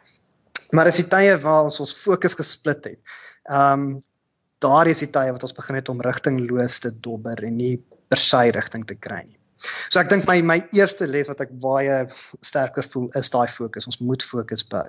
Maar 0.72 0.88
as 0.90 0.98
die 0.98 1.06
tye 1.12 1.36
waar 1.44 1.68
ons 1.68 1.78
ons 1.84 1.92
fokus 1.94 2.34
gesplit 2.40 2.94
het. 2.94 2.98
Ehm 3.50 3.84
um, 3.84 4.00
daar 4.62 4.88
is 4.90 5.02
die 5.04 5.10
tye 5.12 5.32
wat 5.34 5.44
ons 5.46 5.56
begin 5.56 5.78
het 5.78 5.88
om 5.92 6.02
rigtingloos 6.04 6.80
te 6.84 6.92
dobber 7.04 7.44
en 7.46 7.56
nie 7.58 7.76
per 8.08 8.20
sy 8.20 8.48
rigting 8.54 8.86
te 8.88 8.94
kry 8.94 9.22
nie. 9.26 9.38
So 9.90 10.00
ek 10.00 10.10
dink 10.10 10.26
my 10.26 10.40
my 10.42 10.58
eerste 10.74 11.06
les 11.06 11.30
wat 11.30 11.42
ek 11.44 11.52
baie 11.62 12.02
sterker 12.42 12.86
voel 12.94 13.10
is 13.18 13.30
daai 13.30 13.46
fokus. 13.50 13.86
Ons 13.90 14.00
moet 14.02 14.24
fokus 14.26 14.64
bou. 14.66 14.88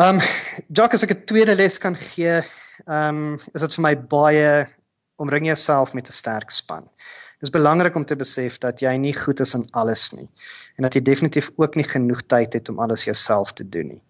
Ehm 0.00 0.20
um, 0.20 0.24
Jock 0.68 0.94
as 0.94 1.04
ek 1.04 1.12
'n 1.14 1.26
tweede 1.28 1.56
les 1.56 1.78
kan 1.78 1.96
gee, 1.96 2.40
ehm 2.86 3.20
um, 3.20 3.38
is 3.54 3.62
dit 3.62 3.76
vir 3.76 3.86
my 3.88 3.94
baie 3.96 4.66
omring 5.16 5.46
jouself 5.46 5.94
met 5.94 6.08
'n 6.08 6.12
sterk 6.12 6.50
span. 6.50 6.88
Is 7.44 7.50
belangrik 7.52 7.96
om 7.96 8.04
te 8.04 8.16
besef 8.16 8.56
dat 8.58 8.80
jy 8.80 8.94
nie 8.96 9.12
goed 9.12 9.40
is 9.44 9.54
in 9.54 9.66
alles 9.76 10.08
nie 10.16 10.28
en 10.76 10.86
dat 10.86 10.94
jy 10.96 11.02
definitief 11.04 11.50
ook 11.56 11.74
nie 11.76 11.84
genoeg 11.84 12.22
tyd 12.32 12.56
het 12.56 12.68
om 12.72 12.78
alles 12.80 13.04
jouself 13.04 13.52
te 13.56 13.64
doen 13.68 13.90
nie. 13.94 14.02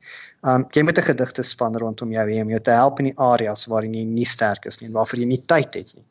Um 0.47 0.67
jy 0.71 0.83
moet 0.87 0.99
'n 0.99 1.09
gedigte 1.09 1.43
span 1.43 1.79
rondom 1.79 2.13
jou 2.13 2.27
hê 2.31 2.43
om 2.43 2.51
jou 2.51 2.61
te 2.61 2.71
help 2.71 2.99
in 3.03 3.11
die 3.11 3.19
areas 3.19 3.67
waarin 3.67 3.95
jy 3.95 4.05
nie 4.05 4.25
sterk 4.25 4.67
is 4.67 4.81
nie 4.81 4.89
en 4.89 4.95
waarvoor 4.95 5.19
jy 5.19 5.27
nie 5.27 5.43
tyd 5.47 5.75
het 5.75 5.95
nie. 5.95 6.05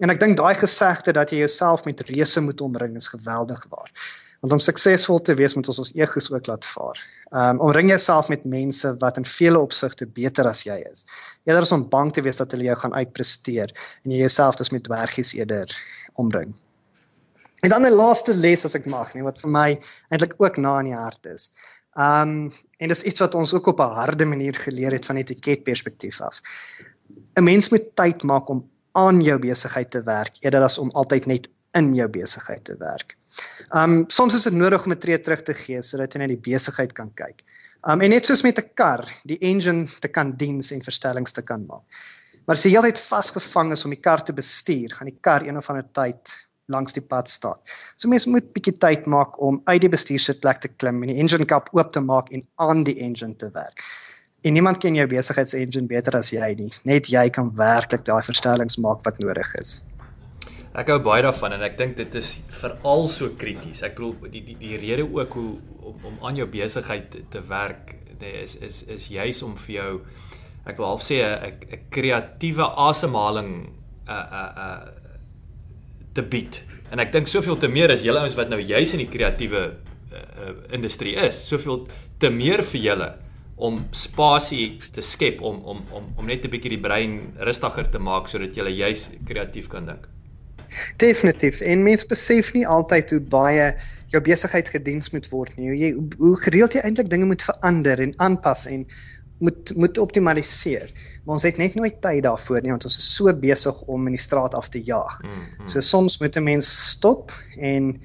En 0.00 0.10
ek 0.10 0.20
dink 0.20 0.36
daai 0.36 0.54
gesegde 0.54 1.12
dat 1.12 1.30
jy 1.30 1.38
jouself 1.38 1.84
met 1.84 2.00
reëse 2.00 2.40
moet 2.40 2.60
omring 2.60 2.96
is 2.96 3.08
geweldig 3.08 3.66
waar. 3.70 3.92
Want 4.40 4.52
om 4.52 4.58
suksesvol 4.58 5.20
te 5.20 5.34
wees 5.34 5.54
moet 5.56 5.68
ons 5.68 5.78
ons 5.78 5.94
egos 5.94 6.30
ook 6.32 6.46
laat 6.46 6.64
vaar. 6.64 7.00
Um 7.32 7.60
omring 7.60 7.88
jouself 7.88 8.28
met 8.28 8.44
mense 8.44 8.96
wat 9.00 9.16
in 9.16 9.24
vele 9.24 9.58
opsigte 9.58 10.06
beter 10.06 10.48
as 10.48 10.64
jy 10.64 10.84
is. 10.90 11.06
Eerder 11.46 11.62
as 11.62 11.72
om 11.72 11.88
bang 11.88 12.12
te 12.12 12.22
wees 12.26 12.40
dat 12.40 12.50
hulle 12.54 12.68
jou 12.68 12.76
gaan 12.76 12.94
uitpresteer 12.94 13.72
en 14.04 14.10
jy 14.10 14.24
jouself 14.24 14.58
dus 14.58 14.72
met 14.74 14.84
dwergies 14.84 15.34
eerder 15.38 15.70
omring. 16.14 16.54
En 17.62 17.70
dan 17.70 17.86
'n 17.86 17.94
laaste 17.94 18.34
les 18.34 18.64
as 18.64 18.74
ek 18.74 18.86
mag, 18.86 19.14
nee, 19.14 19.22
wat 19.22 19.40
vir 19.40 19.50
my 19.50 19.68
eintlik 20.10 20.34
ook 20.38 20.56
na 20.56 20.78
in 20.78 20.90
die 20.90 20.98
hart 20.98 21.26
is. 21.26 21.52
Um 21.96 22.52
en 22.76 22.88
dis 22.92 23.02
iets 23.02 23.20
wat 23.20 23.34
ons 23.34 23.54
ook 23.54 23.66
op 23.66 23.80
'n 23.80 23.94
harde 23.98 24.24
manier 24.24 24.54
geleer 24.54 24.92
het 24.92 25.06
van 25.06 25.16
etiket 25.16 25.62
perspektief 25.62 26.20
af. 26.20 26.40
'n 27.34 27.44
Mens 27.44 27.68
moet 27.68 27.94
tyd 27.94 28.22
maak 28.22 28.48
om 28.48 28.68
aan 28.92 29.22
jou 29.22 29.38
besigheid 29.38 29.90
te 29.90 30.02
werk 30.02 30.36
eerder 30.40 30.62
as 30.62 30.78
om 30.78 30.90
altyd 30.90 31.26
net 31.26 31.48
in 31.72 31.94
jou 31.94 32.08
besigheid 32.08 32.64
te 32.64 32.76
werk. 32.78 33.16
Um 33.74 34.04
soms 34.08 34.34
is 34.34 34.42
dit 34.42 34.52
nodig 34.52 34.84
om 34.84 34.92
'n 34.92 34.98
tree 34.98 35.18
terug 35.20 35.42
te 35.42 35.54
gee 35.54 35.82
sodat 35.82 36.12
jy 36.12 36.18
net 36.18 36.28
die 36.28 36.52
besigheid 36.52 36.92
kan 36.92 37.14
kyk. 37.14 37.42
Um 37.86 38.00
en 38.02 38.10
net 38.10 38.26
soos 38.26 38.42
met 38.42 38.58
'n 38.58 38.70
kar, 38.74 39.04
die 39.22 39.38
engine 39.38 39.86
te 40.00 40.08
kan 40.08 40.32
diens 40.36 40.72
en 40.72 40.82
verstellings 40.82 41.32
te 41.32 41.42
kan 41.42 41.66
maak. 41.66 41.84
Maar 42.46 42.56
as 42.56 42.64
jy 42.64 42.72
heeltyd 42.72 42.98
vasgevang 42.98 43.70
is 43.72 43.84
om 43.84 43.90
die 43.94 44.00
kar 44.00 44.22
te 44.24 44.32
bestuur, 44.32 44.90
gaan 44.94 45.10
die 45.10 45.18
kar 45.20 45.46
een 45.46 45.56
of 45.56 45.70
ander 45.70 45.86
tyd 45.92 46.32
langs 46.66 46.92
die 46.92 47.02
pad 47.02 47.28
staan. 47.28 47.58
So 47.94 48.08
mense 48.08 48.30
moet 48.30 48.52
bietjie 48.52 48.74
tyd 48.78 49.06
maak 49.06 49.38
om 49.42 49.60
uit 49.64 49.80
die 49.80 49.92
bestuursitplek 49.92 50.60
te 50.60 50.68
klim 50.68 51.02
en 51.02 51.12
die 51.14 51.20
engine 51.22 51.46
kap 51.46 51.70
oop 51.72 51.92
te 51.92 52.00
maak 52.00 52.32
en 52.34 52.42
aan 52.56 52.82
die 52.84 52.98
engine 53.06 53.36
te 53.36 53.50
werk. 53.54 53.82
En 54.42 54.52
niemand 54.52 54.78
ken 54.82 54.94
jou 54.94 55.06
besigheidsengine 55.06 55.86
beter 55.86 56.16
as 56.16 56.30
jy 56.30 56.54
nie. 56.58 56.70
Net 56.84 57.06
jy 57.06 57.28
kan 57.30 57.54
werklik 57.54 58.04
daai 58.04 58.22
verstellings 58.22 58.78
maak 58.82 59.06
wat 59.06 59.18
nodig 59.22 59.54
is. 59.62 59.80
Ek 60.76 60.90
hou 60.92 60.98
baie 61.00 61.22
daarvan 61.24 61.54
en 61.56 61.62
ek 61.64 61.78
dink 61.78 61.94
dit 61.96 62.16
is 62.20 62.34
veral 62.58 63.06
so 63.08 63.32
krities. 63.40 63.80
Ek 63.86 63.94
bedoel 63.96 64.32
die 64.34 64.42
die 64.44 64.56
die 64.60 64.76
rede 64.80 65.06
ook 65.08 65.36
hoe 65.38 65.52
om 65.88 66.02
om 66.10 66.18
aan 66.28 66.36
jou 66.36 66.46
besigheid 66.52 67.14
te, 67.32 67.40
werk 67.48 67.94
is 68.20 68.58
is 68.60 68.82
is 68.92 69.08
juis 69.08 69.40
om 69.46 69.54
vir 69.64 69.74
jou 69.76 69.92
ek 70.68 70.76
wil 70.76 70.90
half 70.90 71.04
sê 71.06 71.22
'n 71.24 71.56
'n 71.72 71.80
kreatiewe 71.90 72.66
asemhaling 72.88 73.50
'n 73.56 73.70
uh, 74.08 74.12
'n 74.12 74.34
uh, 74.42 74.64
uh, 74.64 74.88
te 76.12 76.22
bied. 76.22 76.60
En 76.92 77.00
ek 77.00 77.12
dink 77.12 77.28
soveel 77.28 77.56
te 77.56 77.68
meer 77.68 77.92
as 77.92 78.04
julle 78.04 78.20
ouens 78.20 78.36
wat 78.36 78.50
nou 78.50 78.60
juis 78.60 78.92
in 78.92 79.04
die 79.04 79.12
kreatiewe 79.16 79.62
uh, 80.12 80.52
industrie 80.72 81.16
is, 81.16 81.48
soveel 81.48 81.88
te 82.18 82.30
meer 82.30 82.62
vir 82.62 82.80
julle 82.80 83.14
om 83.56 83.80
spasie 83.92 84.78
te 84.92 85.00
skep 85.00 85.40
om 85.40 85.62
om 85.64 85.80
om 85.92 86.04
om 86.16 86.26
net 86.26 86.44
'n 86.44 86.50
bietjie 86.50 86.76
die 86.76 86.84
brein 86.88 87.32
rustiger 87.38 87.88
te 87.88 87.98
maak 87.98 88.28
sodat 88.28 88.56
jy 88.56 88.68
juis 88.68 89.10
kreatief 89.24 89.68
kan 89.68 89.86
dink. 89.86 90.15
Definitief. 90.96 91.60
En 91.60 91.82
mense 91.82 92.06
besef 92.06 92.52
nie 92.54 92.66
altyd 92.66 93.10
hoe 93.10 93.20
baie 93.20 93.74
jou 94.14 94.22
besigheid 94.22 94.68
gediens 94.68 95.10
moet 95.10 95.28
word 95.32 95.56
nie. 95.56 95.72
Jy 95.74 95.92
hoe 96.18 96.36
gereeld 96.44 96.76
jy 96.76 96.84
eintlik 96.86 97.10
dinge 97.10 97.28
moet 97.28 97.42
verander 97.42 98.00
en 98.00 98.14
aanpas 98.28 98.66
en 98.70 98.86
moet 99.38 99.72
moet 99.76 99.98
optimaliseer. 99.98 100.90
Maar 101.24 101.34
ons 101.38 101.46
het 101.46 101.56
net 101.60 101.74
nooit 101.74 102.00
tyd 102.00 102.22
daarvoor 102.24 102.62
nie 102.62 102.72
want 102.72 102.86
ons 102.88 102.98
is 102.98 103.08
so 103.16 103.32
besig 103.36 103.80
om 103.92 104.06
in 104.06 104.16
die 104.16 104.22
straat 104.22 104.54
af 104.54 104.68
te 104.72 104.82
jaag. 104.82 105.18
Mm, 105.22 105.32
mm. 105.32 105.68
So 105.68 105.80
soms 105.80 106.20
moet 106.20 106.36
'n 106.36 106.44
mens 106.44 106.70
stop 106.92 107.32
en 107.58 107.96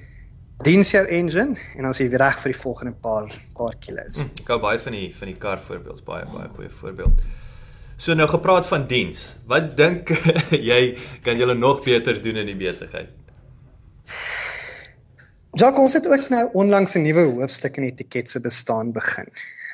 diens 0.62 0.90
jou 0.90 1.06
engine 1.06 1.56
en 1.76 1.82
dan 1.82 1.90
is 1.90 1.98
jy 1.98 2.08
reg 2.08 2.40
vir 2.40 2.52
die 2.52 2.60
volgende 2.60 2.92
paar 2.92 3.30
paar 3.56 3.76
kilos. 3.80 4.18
Hm, 4.18 4.30
ek 4.42 4.48
hou 4.48 4.60
baie 4.60 4.78
van 4.78 4.92
die 4.92 5.14
van 5.14 5.28
die 5.28 5.38
kar 5.38 5.60
voorbeeld, 5.60 6.04
baie 6.04 6.26
baie 6.26 6.48
goeie 6.56 6.70
voorbeeld. 6.70 7.22
So 8.02 8.16
nou 8.18 8.26
gepraat 8.26 8.66
van 8.66 8.88
diens. 8.90 9.36
Wat 9.46 9.76
dink 9.78 10.08
jy 10.70 10.80
kan 11.22 11.38
julle 11.38 11.54
nog 11.54 11.84
beter 11.84 12.16
doen 12.22 12.40
in 12.40 12.48
die 12.50 12.58
besigheid? 12.58 13.12
Jacques, 15.54 15.82
ons 15.84 15.94
het 15.94 16.08
ook 16.10 16.24
nou 16.32 16.48
onlangs 16.64 16.96
'n 16.98 17.04
nuwe 17.06 17.28
hoofstuk 17.36 17.78
in 17.78 17.86
etiket 17.86 18.28
se 18.28 18.40
bestaan 18.40 18.90
begin. 18.92 19.30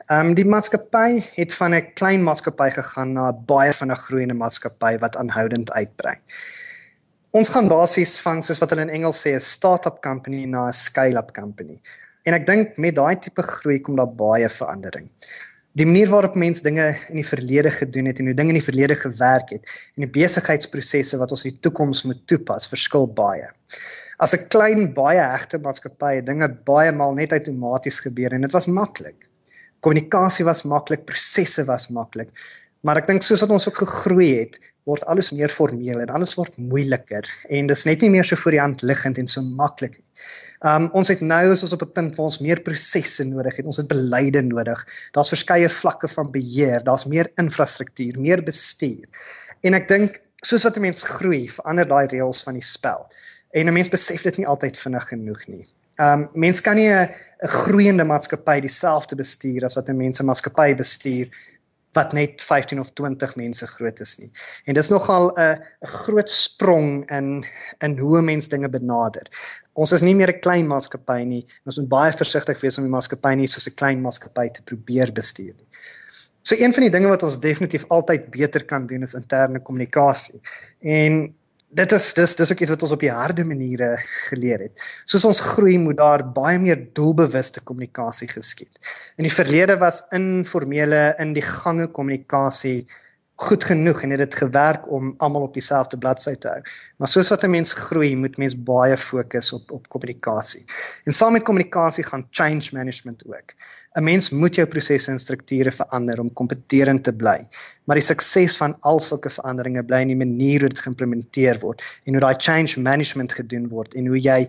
Ehm 0.09 0.27
um, 0.27 0.35
die 0.35 0.45
maatskappy 0.45 1.23
het 1.39 1.55
van 1.55 1.75
'n 1.75 1.93
klein 1.95 2.23
maatskappy 2.23 2.69
gegaan 2.77 3.13
na 3.13 3.33
baie 3.33 3.73
van 3.73 3.93
'n 3.93 4.03
groeiende 4.05 4.35
maatskappy 4.35 4.99
wat 4.99 5.17
aanhoudend 5.17 5.73
uitbrei. 5.73 6.17
Ons 7.31 7.49
gaan 7.49 7.69
basies 7.69 8.21
van 8.21 8.43
soos 8.43 8.61
wat 8.61 8.71
hulle 8.71 8.89
in 8.89 8.97
Engels 9.01 9.25
sê 9.25 9.33
'n 9.33 9.41
startup 9.41 10.03
company 10.03 10.45
na 10.45 10.67
'n 10.67 10.73
scale-up 10.73 11.33
company. 11.33 11.81
En 12.25 12.35
ek 12.35 12.47
dink 12.47 12.77
met 12.77 12.95
daai 12.95 13.17
tipe 13.17 13.43
groei 13.43 13.81
kom 13.81 13.97
daar 13.97 14.15
baie 14.15 14.49
verandering. 14.49 15.09
Die 15.79 15.87
manier 15.87 16.09
waarop 16.11 16.35
mense 16.35 16.65
dinge 16.65 16.89
in 17.07 17.21
die 17.21 17.27
verlede 17.27 17.71
gedoen 17.71 18.09
het 18.11 18.19
en 18.19 18.27
hoe 18.27 18.35
dinge 18.35 18.51
in 18.51 18.57
die 18.59 18.65
verlede 18.67 18.97
gewerk 18.99 19.53
het 19.55 19.69
en 19.95 20.03
die 20.03 20.11
besigheidsprosesse 20.17 21.21
wat 21.21 21.31
ons 21.37 21.45
in 21.47 21.53
die 21.55 21.61
toekoms 21.63 22.01
moet 22.09 22.25
toepas, 22.27 22.67
verskil 22.67 23.07
baie. 23.21 23.47
As 24.19 24.35
'n 24.35 24.49
klein 24.51 24.89
baie 24.97 25.23
hegte 25.23 25.61
maatskappy, 25.63 26.25
dinge 26.27 26.49
baie 26.71 26.91
maal 26.93 27.15
net 27.15 27.33
outomaties 27.33 28.01
gebeur 28.01 28.35
en 28.35 28.43
dit 28.43 28.57
was 28.59 28.67
maklik. 28.67 29.29
Kommunikasie 29.81 30.45
was 30.45 30.65
maklik, 30.65 31.07
prosesse 31.07 31.65
was 31.65 31.89
maklik. 31.95 32.35
Maar 32.83 32.99
ek 32.99 33.07
dink 33.07 33.23
soos 33.23 33.41
wat 33.47 33.51
ons 33.51 33.69
ook 33.69 33.79
gegroei 33.79 34.35
het, 34.35 34.59
word 34.83 35.07
alles 35.07 35.31
meer 35.31 35.49
formeel 35.49 36.01
en 36.01 36.11
alles 36.11 36.35
word 36.35 36.59
moeiliker 36.59 37.23
en 37.49 37.71
dis 37.71 37.85
net 37.87 38.03
nie 38.03 38.11
meer 38.11 38.25
so 38.25 38.35
voor 38.35 38.51
die 38.51 38.65
hand 38.67 38.83
liggend 38.83 39.19
en 39.19 39.31
so 39.31 39.43
maklik. 39.43 40.01
Um 40.67 40.89
ons 40.99 41.09
het 41.09 41.21
nou 41.21 41.51
is 41.53 41.63
ons 41.63 41.73
op 41.73 41.83
'n 41.83 41.93
punt 41.93 42.17
waar 42.17 42.27
ons 42.27 42.41
meer 42.41 42.61
prosesse 42.61 43.25
nodig 43.25 43.57
het. 43.57 43.65
Ons 43.65 43.77
het 43.77 43.89
beleide 43.89 44.43
nodig. 44.43 44.87
Daar's 45.13 45.29
verskeie 45.29 45.69
vlakke 45.69 46.09
van 46.09 46.31
beheer, 46.31 46.85
daar's 46.85 47.07
meer 47.07 47.31
infrastruktuur, 47.37 48.21
meer 48.21 48.43
bestuur. 48.43 49.07
En 49.63 49.75
ek 49.75 49.89
dink 49.89 50.21
soos 50.43 50.63
wat 50.63 50.77
'n 50.77 50.81
mens 50.81 51.03
groei, 51.03 51.49
verander 51.49 51.89
daai 51.89 52.07
reëls 52.07 52.43
van 52.43 52.55
die 52.55 52.63
spel. 52.63 53.07
En 53.53 53.67
'n 53.67 53.73
mens 53.73 53.89
besef 53.89 54.23
dit 54.23 54.37
nie 54.37 54.47
altyd 54.47 54.77
vinnig 54.77 55.09
genoeg 55.09 55.47
nie. 55.47 55.67
Um 55.97 56.29
mens 56.35 56.61
kan 56.61 56.77
nie 56.77 56.91
'n 56.91 57.09
'n 57.43 57.49
groeiende 57.49 58.05
maatskappy 58.05 58.61
dieselfde 58.61 59.17
bestuur 59.17 59.65
as 59.65 59.75
wat 59.75 59.89
'n 59.89 59.97
mens 59.97 60.21
'n 60.21 60.27
maatskappy 60.27 60.75
bestuur 60.75 61.31
wat 61.97 62.13
net 62.13 62.43
15 62.43 62.81
of 62.81 62.91
20 62.93 63.37
mense 63.37 63.67
groot 63.67 64.01
is 64.01 64.19
nie. 64.19 64.31
En 64.65 64.75
dis 64.75 64.91
nogal 64.91 65.31
'n 65.31 65.57
'n 65.85 65.87
groot 65.87 66.29
sprong 66.29 67.11
in 67.11 67.45
in 67.79 67.99
hoe 67.99 68.23
mense 68.23 68.49
dinge 68.49 68.69
benader. 68.69 69.27
Ons 69.73 69.93
is 69.93 70.03
nie 70.03 70.15
meer 70.15 70.33
'n 70.33 70.41
klein 70.41 70.67
maatskappy 70.67 71.25
nie. 71.25 71.47
Ons 71.65 71.79
moet 71.79 71.89
baie 71.89 72.13
versigtig 72.13 72.61
wees 72.61 72.79
om 72.79 72.85
die 72.85 72.97
maatskappy 72.97 73.35
nie 73.35 73.47
soos 73.47 73.69
'n 73.69 73.75
klein 73.75 74.01
maatskappy 74.03 74.51
te 74.51 74.63
probeer 74.63 75.13
bestuur 75.13 75.55
nie. 75.55 75.69
So 76.43 76.55
een 76.59 76.73
van 76.73 76.83
die 76.83 76.91
dinge 76.91 77.09
wat 77.09 77.23
ons 77.23 77.41
definitief 77.41 77.85
altyd 77.89 78.31
beter 78.31 78.65
kan 78.65 78.87
doen 78.87 79.03
is 79.03 79.15
interne 79.15 79.61
kommunikasie. 79.61 80.41
En 80.81 81.35
dit 81.69 81.93
is 81.93 82.07
dis 82.15 82.37
dis 82.37 82.53
ook 82.53 82.61
iets 82.65 82.71
wat 82.71 82.83
ons 82.83 82.95
op 82.97 83.03
die 83.03 83.13
harde 83.13 83.45
maniere 83.45 83.91
geleer 84.29 84.63
het. 84.69 84.87
Soos 85.05 85.27
ons 85.29 85.41
groei 85.41 85.77
moet 85.79 85.99
daar 85.99 86.25
baie 86.33 86.59
meer 86.59 86.81
doelbewuste 86.97 87.61
kommunikasie 87.61 88.29
geskied. 88.29 88.81
In 89.17 89.29
die 89.29 89.35
verlede 89.35 89.77
was 89.79 90.07
informele 90.17 91.15
in 91.19 91.35
die 91.37 91.45
gange 91.45 91.89
kommunikasie 91.93 92.89
goed 93.39 93.65
genoeg 93.65 94.03
en 94.03 94.11
het 94.11 94.19
dit 94.19 94.35
gewerk 94.35 94.89
om 94.91 95.13
almal 95.23 95.45
op 95.47 95.55
dieselfde 95.55 95.99
bladsy 95.99 96.35
te 96.35 96.49
hou. 96.49 96.63
Maar 96.99 97.09
soos 97.09 97.29
wat 97.31 97.45
'n 97.45 97.51
mens 97.51 97.73
groei, 97.73 98.17
moet 98.17 98.37
mens 98.37 98.57
baie 98.57 98.97
fokus 98.97 99.53
op 99.53 99.71
op 99.71 99.89
kommunikasie. 99.89 100.65
En 101.05 101.13
saam 101.13 101.33
met 101.33 101.43
kommunikasie 101.43 102.05
gaan 102.05 102.27
change 102.31 102.69
management 102.73 103.25
ook. 103.27 103.55
'n 103.99 104.05
Mens 104.05 104.31
moet 104.31 104.55
jou 104.55 104.67
prosesse 104.67 105.11
en 105.11 105.19
strukture 105.19 105.71
verander 105.75 106.21
om 106.21 106.33
kompeterend 106.33 107.03
te 107.05 107.13
bly. 107.13 107.39
Maar 107.85 107.99
die 107.99 108.07
sukses 108.07 108.57
van 108.57 108.77
al 108.81 109.01
sulke 109.03 109.31
veranderinge 109.31 109.83
bly 109.85 110.01
in 110.05 110.13
die 110.13 110.21
manier 110.25 110.61
hoe 110.61 110.71
dit 110.71 110.85
geïmplementeer 110.85 111.59
word 111.65 111.83
en 112.05 112.15
hoe 112.15 112.23
daai 112.23 112.37
change 112.39 112.81
management 112.81 113.33
gedoen 113.33 113.67
word 113.69 113.97
en 113.99 114.07
hoe 114.07 114.21
jy 114.21 114.47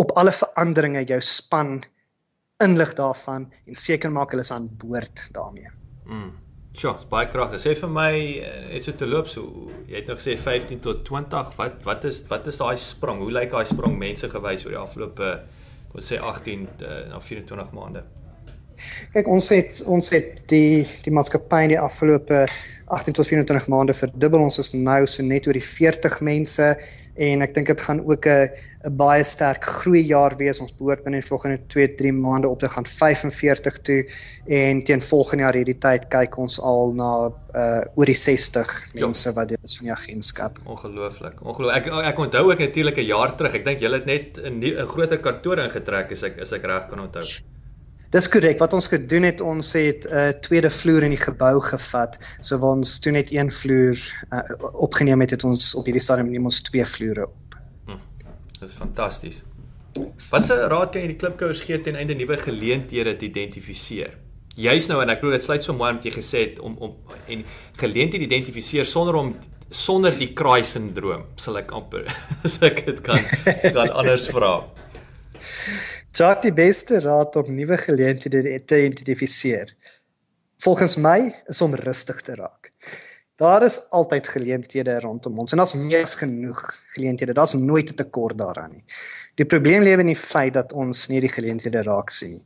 op 0.00 0.16
alle 0.16 0.32
veranderinge 0.32 1.04
jou 1.04 1.20
span 1.20 1.82
inlig 2.64 2.94
daarvan 2.96 3.50
en 3.66 3.76
seker 3.76 4.12
maak 4.12 4.32
hulle 4.32 4.44
is 4.46 4.52
aan 4.52 4.70
boord 4.80 5.28
daarmee. 5.36 5.68
Mm. 6.06 6.32
Sjoe, 6.76 6.92
baie 7.08 7.28
kragtig. 7.32 7.60
Sê 7.62 7.72
vir 7.76 7.88
my, 7.88 8.10
het 8.72 8.84
so 8.84 8.92
te 8.92 9.06
loop 9.08 9.28
so. 9.32 9.68
Jy 9.88 10.02
het 10.02 10.10
nog 10.10 10.18
gesê 10.20 10.36
15 10.36 10.80
tot 10.84 11.04
20. 11.08 11.54
Wat 11.56 11.78
wat 11.84 12.04
is 12.04 12.20
wat 12.28 12.48
is 12.52 12.60
daai 12.60 12.76
sprong? 12.80 13.22
Hoe 13.24 13.32
lyk 13.32 13.52
daai 13.52 13.64
sprong 13.68 13.96
mense 13.96 14.28
gewys 14.28 14.66
oor 14.66 14.74
die 14.74 14.82
afgelope 14.82 15.30
kom 15.92 16.04
sê 16.04 16.20
18 16.20 16.66
uh, 16.84 16.98
na 17.14 17.20
24 17.20 17.72
maande? 17.76 18.04
Kyk, 19.12 19.28
ons 19.28 19.48
het 19.54 19.82
ons 19.86 20.10
het 20.10 20.44
die 20.48 20.86
die 21.04 21.12
maatskappy 21.12 21.62
in 21.66 21.74
die 21.74 21.80
afgelope 21.80 22.46
18 22.86 23.16
tot 23.18 23.26
24 23.26 23.66
maande 23.72 23.94
verdubbel. 23.94 24.46
Ons 24.46 24.58
is 24.58 24.72
nou 24.74 25.06
so 25.06 25.22
net 25.26 25.46
oor 25.46 25.58
die 25.58 25.68
40 25.68 26.20
mense. 26.20 26.76
en 27.16 27.40
ek 27.44 27.54
dink 27.56 27.70
dit 27.72 27.80
gaan 27.80 28.02
ook 28.04 28.26
'n 28.28 28.50
'n 28.86 28.96
baie 28.96 29.24
sterk 29.24 29.64
groei 29.64 30.02
jaar 30.06 30.36
wees. 30.36 30.60
Ons 30.60 30.76
behoort 30.76 31.02
binne 31.04 31.20
die 31.20 31.28
volgende 31.28 31.58
2-3 31.66 32.12
maande 32.12 32.48
op 32.48 32.58
te 32.58 32.68
gaan 32.68 32.84
45 32.86 33.80
toe 33.80 34.04
en 34.46 34.82
teen 34.84 35.00
volgende 35.00 35.42
jaar 35.42 35.54
hierdie 35.54 35.78
tyd 35.78 36.08
kyk 36.08 36.38
ons 36.38 36.60
al 36.60 36.92
na 36.92 37.32
uh 37.54 37.82
oor 37.94 38.06
die 38.06 38.14
60 38.14 38.68
ja. 38.92 39.06
mense 39.06 39.32
wat 39.32 39.48
deel 39.48 39.64
is 39.64 39.76
van 39.76 39.86
die 39.86 39.92
agentskap. 39.92 40.58
Ongelooflik. 40.64 41.40
Ongelooflik. 41.42 41.86
Ek 41.86 42.12
ek 42.12 42.18
onthou 42.18 42.50
ook 42.50 42.58
natuurlik 42.58 42.98
'n 42.98 43.06
jaar 43.06 43.36
terug. 43.36 43.54
Ek 43.54 43.64
dink 43.64 43.80
julle 43.80 43.96
het 43.96 44.06
net 44.06 44.38
'n 44.38 44.62
'n 44.62 44.86
groter 44.86 45.18
kantoor 45.18 45.58
ingetrek 45.58 46.12
as 46.12 46.22
ek 46.22 46.38
as 46.40 46.52
ek 46.52 46.64
reg 46.64 46.88
kan 46.88 47.00
onthou. 47.00 47.24
Dis 48.14 48.28
korrek. 48.30 48.58
Wat 48.62 48.72
ons 48.72 48.86
gedoen 48.86 49.26
het, 49.26 49.40
ons 49.40 49.72
het 49.72 50.06
'n 50.06 50.14
uh, 50.14 50.28
tweede 50.40 50.70
vloer 50.70 51.02
in 51.02 51.10
die 51.10 51.24
gebou 51.24 51.60
gevat. 51.60 52.18
So 52.40 52.58
waar 52.58 52.76
ons 52.78 53.00
toe 53.00 53.12
net 53.12 53.32
een 53.32 53.50
vloer 53.50 53.98
uh, 54.30 54.40
opgeneem 54.72 55.20
het, 55.20 55.30
het 55.30 55.44
ons 55.44 55.74
op 55.74 55.84
hierdie 55.84 56.02
stadium 56.02 56.30
neem 56.30 56.44
ons 56.44 56.60
twee 56.62 56.84
vloere 56.84 57.26
op. 57.26 57.58
Hm, 57.86 57.98
dit 58.60 58.68
is 58.68 58.74
fantasties. 58.74 59.42
Wat 60.30 60.46
se 60.46 60.54
raad 60.68 60.92
kan 60.92 61.00
jy 61.00 61.06
die 61.14 61.16
klipkouers 61.20 61.62
gee 61.66 61.80
ten 61.80 61.96
einde 61.96 62.14
nuwe 62.14 62.36
geleenthede 62.36 63.16
te 63.16 63.24
identifiseer? 63.24 64.16
Juist 64.56 64.88
nou 64.88 65.02
en 65.02 65.12
ek 65.12 65.20
glo 65.20 65.30
dit 65.30 65.42
sluit 65.42 65.64
so 65.64 65.76
mooi 65.76 65.92
met 65.92 66.04
jy 66.04 66.14
gesê 66.14 66.38
het 66.46 66.60
om 66.64 66.76
om 66.80 66.94
en 67.28 67.44
geleenthede 67.80 68.24
identifiseer 68.24 68.88
sonder 68.88 69.14
om 69.14 69.34
sonder 69.70 70.14
die 70.14 70.30
kraai 70.32 70.64
sindroom, 70.64 71.24
sal 71.36 71.58
ek 71.58 71.72
amper 71.74 72.06
as 72.46 72.60
ek 72.62 72.84
dit 72.86 73.00
kan 73.04 73.24
kan 73.74 73.90
anders 73.90 74.30
vra. 74.32 74.60
Jaak 76.12 76.42
die 76.42 76.52
beste 76.52 77.00
raad 77.00 77.36
om 77.36 77.54
nuwe 77.54 77.76
geleenthede 77.78 78.64
te 78.64 78.84
identifiseer. 78.84 79.74
Volgens 80.56 80.96
my 80.96 81.34
is 81.46 81.60
om 81.60 81.74
rustig 81.74 82.22
te 82.22 82.34
raak. 82.34 82.65
Daar 83.36 83.62
is 83.62 83.90
altyd 83.90 84.28
geleenthede 84.32 85.00
rondom 85.00 85.38
ons 85.42 85.52
en 85.52 85.60
daar's 85.60 85.74
meer 85.76 86.06
as 86.06 86.14
genoeg 86.16 86.62
geleenthede. 86.94 87.34
Daar's 87.36 87.52
nooit 87.54 87.90
'n 87.90 87.94
tekort 87.94 88.38
daaraan 88.38 88.70
nie. 88.72 88.84
Die 89.36 89.44
probleem 89.44 89.82
lê 89.84 89.92
in 90.00 90.08
die 90.08 90.16
feit 90.16 90.54
dat 90.54 90.72
ons 90.72 91.08
nie 91.12 91.20
die 91.20 91.28
geleenthede 91.28 91.82
raak 91.82 92.10
sien 92.10 92.30
nie. 92.30 92.44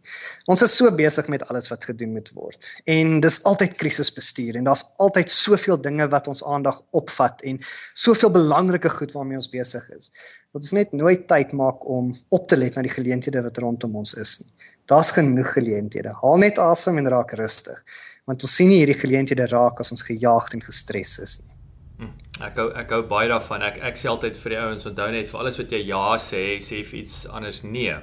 Ons 0.51 0.63
is 0.63 0.75
so 0.77 0.91
besig 0.91 1.29
met 1.29 1.45
alles 1.49 1.71
wat 1.71 1.85
gedoen 1.85 2.13
moet 2.13 2.33
word 2.35 2.67
en 2.85 3.21
dis 3.21 3.39
altyd 3.45 3.77
krisisbestuur 3.83 4.57
en 4.57 4.65
daar's 4.65 4.85
altyd 4.99 5.31
soveel 5.31 5.79
dinge 5.81 6.09
wat 6.09 6.27
ons 6.27 6.43
aandag 6.45 6.83
opvat 6.91 7.43
en 7.43 7.61
soveel 7.95 8.31
belangrike 8.31 8.91
goed 8.91 9.13
waarmee 9.13 9.39
ons 9.39 9.51
besig 9.55 9.89
is 9.91 10.11
dat 10.53 10.63
ons 10.63 10.73
net 10.73 10.93
nooit 10.93 11.29
tyd 11.29 11.53
maak 11.53 11.87
om 11.87 12.11
op 12.29 12.49
te 12.49 12.57
let 12.57 12.75
na 12.75 12.83
die 12.83 12.97
geleenthede 12.99 13.43
wat 13.47 13.59
rondom 13.63 13.95
ons 14.03 14.15
is 14.15 14.41
nie. 14.41 14.51
Daar's 14.91 15.13
genoeg 15.15 15.53
geleenthede. 15.55 16.17
Haal 16.23 16.43
net 16.43 16.59
asem 16.59 16.99
en 16.99 17.09
raak 17.09 17.37
rustig, 17.39 17.79
want 18.29 18.43
ons 18.47 18.57
sien 18.57 18.69
nie 18.69 18.81
hierdie 18.83 18.99
geleenthede 18.99 19.47
raak 19.53 19.81
as 19.81 19.93
ons 19.95 20.05
gejaagd 20.07 20.57
en 20.57 20.65
gestres 20.65 21.19
is 21.25 21.39
nie. 21.45 21.57
Hm, 22.01 22.13
ek 22.49 22.59
hou 22.61 22.69
ek 22.81 22.93
hou 22.97 23.03
baie 23.09 23.29
daarvan. 23.29 23.65
Ek 23.67 23.81
ek 23.91 23.99
sê 24.01 24.09
altyd 24.09 24.39
vir 24.41 24.55
die 24.55 24.61
ouens 24.65 24.87
onthou 24.89 25.09
net 25.13 25.29
vir 25.31 25.41
alles 25.43 25.59
wat 25.61 25.73
jy 25.77 25.81
ja 25.91 26.05
sê, 26.17 26.45
sê 26.65 26.83
vir 26.85 27.01
iets 27.03 27.17
anders 27.29 27.63
nee. 27.65 27.97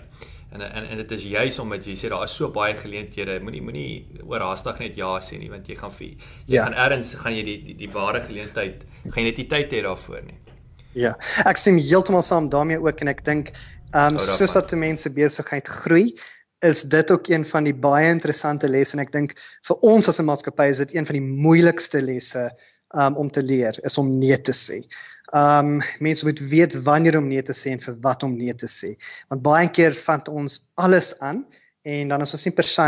En 0.53 0.61
en 0.63 0.85
en 0.85 1.01
dit 1.01 1.15
is 1.17 1.23
juis 1.27 1.57
omdat 1.59 1.87
jy 1.89 1.95
sê 1.99 2.11
daar 2.13 2.27
is 2.27 2.35
so 2.39 2.51
baie 2.53 2.75
geleenthede. 2.77 3.39
Moenie 3.43 3.63
moenie 3.65 4.21
oorhaastig 4.23 4.83
net 4.83 4.99
ja 4.99 5.15
sê 5.23 5.39
nie 5.41 5.49
want 5.53 5.69
jy 5.69 5.79
gaan 5.79 5.93
vir 5.95 6.07
jy 6.07 6.59
ja. 6.59 6.67
gaan 6.67 6.77
ergens 6.85 7.15
gaan 7.23 7.35
jy 7.35 7.47
die 7.47 7.57
die, 7.71 7.79
die 7.81 7.89
ware 7.93 8.21
geleentheid 8.21 8.85
gaan 9.07 9.23
jy 9.23 9.25
net 9.31 9.41
nie 9.41 9.49
tyd 9.55 9.73
hê 9.73 9.81
daarvoor 9.87 10.21
nie. 10.27 10.37
Ja, 10.97 11.13
ek 11.45 11.59
stem 11.61 11.77
heeltemal 11.77 12.23
saam 12.25 12.47
daarmee 12.53 12.79
ook 12.81 13.01
en 13.05 13.11
ek 13.11 13.25
dink 13.25 13.51
ehm 13.95 14.15
um, 14.15 14.21
soos 14.21 14.53
wat 14.53 14.73
mense 14.77 15.09
besigheid 15.15 15.69
groei, 15.81 16.11
is 16.59 16.81
dit 16.89 17.11
ook 17.11 17.27
een 17.27 17.45
van 17.45 17.63
die 17.63 17.75
baie 17.75 18.09
interessante 18.09 18.69
lesse 18.69 18.97
en 18.97 19.03
ek 19.03 19.11
dink 19.13 19.35
vir 19.67 19.83
ons 19.85 20.07
as 20.09 20.19
'n 20.19 20.25
maatskappy 20.25 20.67
is 20.69 20.77
dit 20.77 20.95
een 20.95 21.05
van 21.05 21.19
die 21.19 21.27
moeilikste 21.45 22.01
lesse 22.01 22.49
um, 22.95 23.15
om 23.15 23.31
te 23.31 23.41
leer 23.41 23.77
is 23.83 23.97
om 23.97 24.17
nee 24.17 24.41
te 24.41 24.53
sê. 24.53 24.81
Um, 25.35 25.81
mense 25.99 26.25
moet 26.25 26.39
weet 26.39 26.73
wanneer 26.83 27.17
om 27.17 27.27
nee 27.27 27.43
te 27.43 27.53
sê 27.53 27.71
en 27.75 27.79
vir 27.83 27.95
wat 28.01 28.23
om 28.23 28.37
nee 28.37 28.53
te 28.55 28.67
sê. 28.67 28.95
Want 29.29 29.41
baie 29.41 29.69
keer 29.69 29.93
vat 29.93 30.27
ons 30.27 30.71
alles 30.75 31.19
aan 31.19 31.45
en 31.83 32.07
dan 32.07 32.21
is 32.21 32.33
ons 32.33 32.45
nie 32.45 32.55
per 32.55 32.67
se 32.67 32.87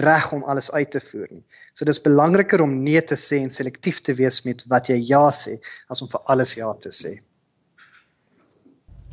reg 0.00 0.32
om 0.32 0.44
alles 0.44 0.72
uit 0.72 0.90
te 0.90 1.00
voer 1.00 1.28
nie. 1.30 1.44
So 1.74 1.84
dis 1.84 2.00
belangriker 2.02 2.62
om 2.62 2.82
nee 2.82 3.02
te 3.02 3.14
sê 3.14 3.42
en 3.42 3.50
selektief 3.50 4.00
te 4.00 4.14
wees 4.14 4.44
met 4.44 4.64
wat 4.66 4.88
jy 4.88 4.96
ja 5.02 5.28
sê 5.30 5.58
as 5.88 6.02
om 6.02 6.08
vir 6.08 6.20
alles 6.24 6.54
ja 6.54 6.72
te 6.74 6.90
sê. 6.90 7.20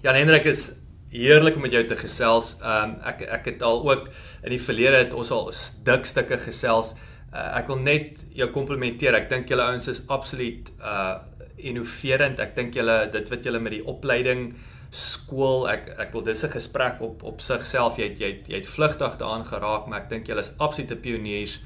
Jan 0.02 0.16
Hendrik 0.16 0.46
is 0.46 0.72
heerlik 1.12 1.56
om 1.56 1.66
met 1.68 1.76
jou 1.76 1.84
te 1.88 2.00
gesels. 2.00 2.56
Ehm 2.62 2.96
um, 2.96 2.98
ek 3.12 3.22
ek 3.40 3.46
het 3.54 3.64
al 3.68 3.84
ook 3.88 4.10
in 4.44 4.56
die 4.56 4.62
verlede 4.62 5.04
het 5.04 5.14
ons 5.14 5.32
al 5.32 5.52
dik 5.84 6.06
stukke 6.06 6.38
gesels. 6.38 6.96
Uh, 7.32 7.60
ek 7.60 7.68
wil 7.72 7.80
net 7.80 8.26
jou 8.36 8.50
komplimenteer. 8.52 9.16
Ek 9.16 9.30
dink 9.30 9.50
julle 9.52 9.64
ouens 9.64 9.88
is 9.88 10.04
absoluut 10.08 10.72
uh 10.80 11.20
innoverend. 11.62 12.40
Ek 12.42 12.56
dink 12.56 12.74
julle 12.74 13.06
dit 13.14 13.28
wat 13.30 13.44
julle 13.46 13.60
met 13.62 13.76
die 13.76 13.86
opleiding 13.86 14.56
skool 14.92 15.70
ek 15.72 15.86
ek 16.04 16.10
wil 16.14 16.24
dis 16.28 16.44
'n 16.44 16.52
gesprek 16.52 17.02
op 17.02 17.24
op 17.24 17.42
sigself 17.42 17.98
jy 17.98 18.10
het, 18.10 18.20
jy 18.20 18.28
het, 18.28 18.48
jy 18.48 18.56
het 18.60 18.68
vlugtig 18.68 19.18
daaraan 19.18 19.46
geraak 19.46 19.88
maar 19.88 20.02
ek 20.02 20.10
dink 20.10 20.28
julle 20.28 20.42
is 20.42 20.52
absolute 20.58 20.96
pioniers 20.96 21.62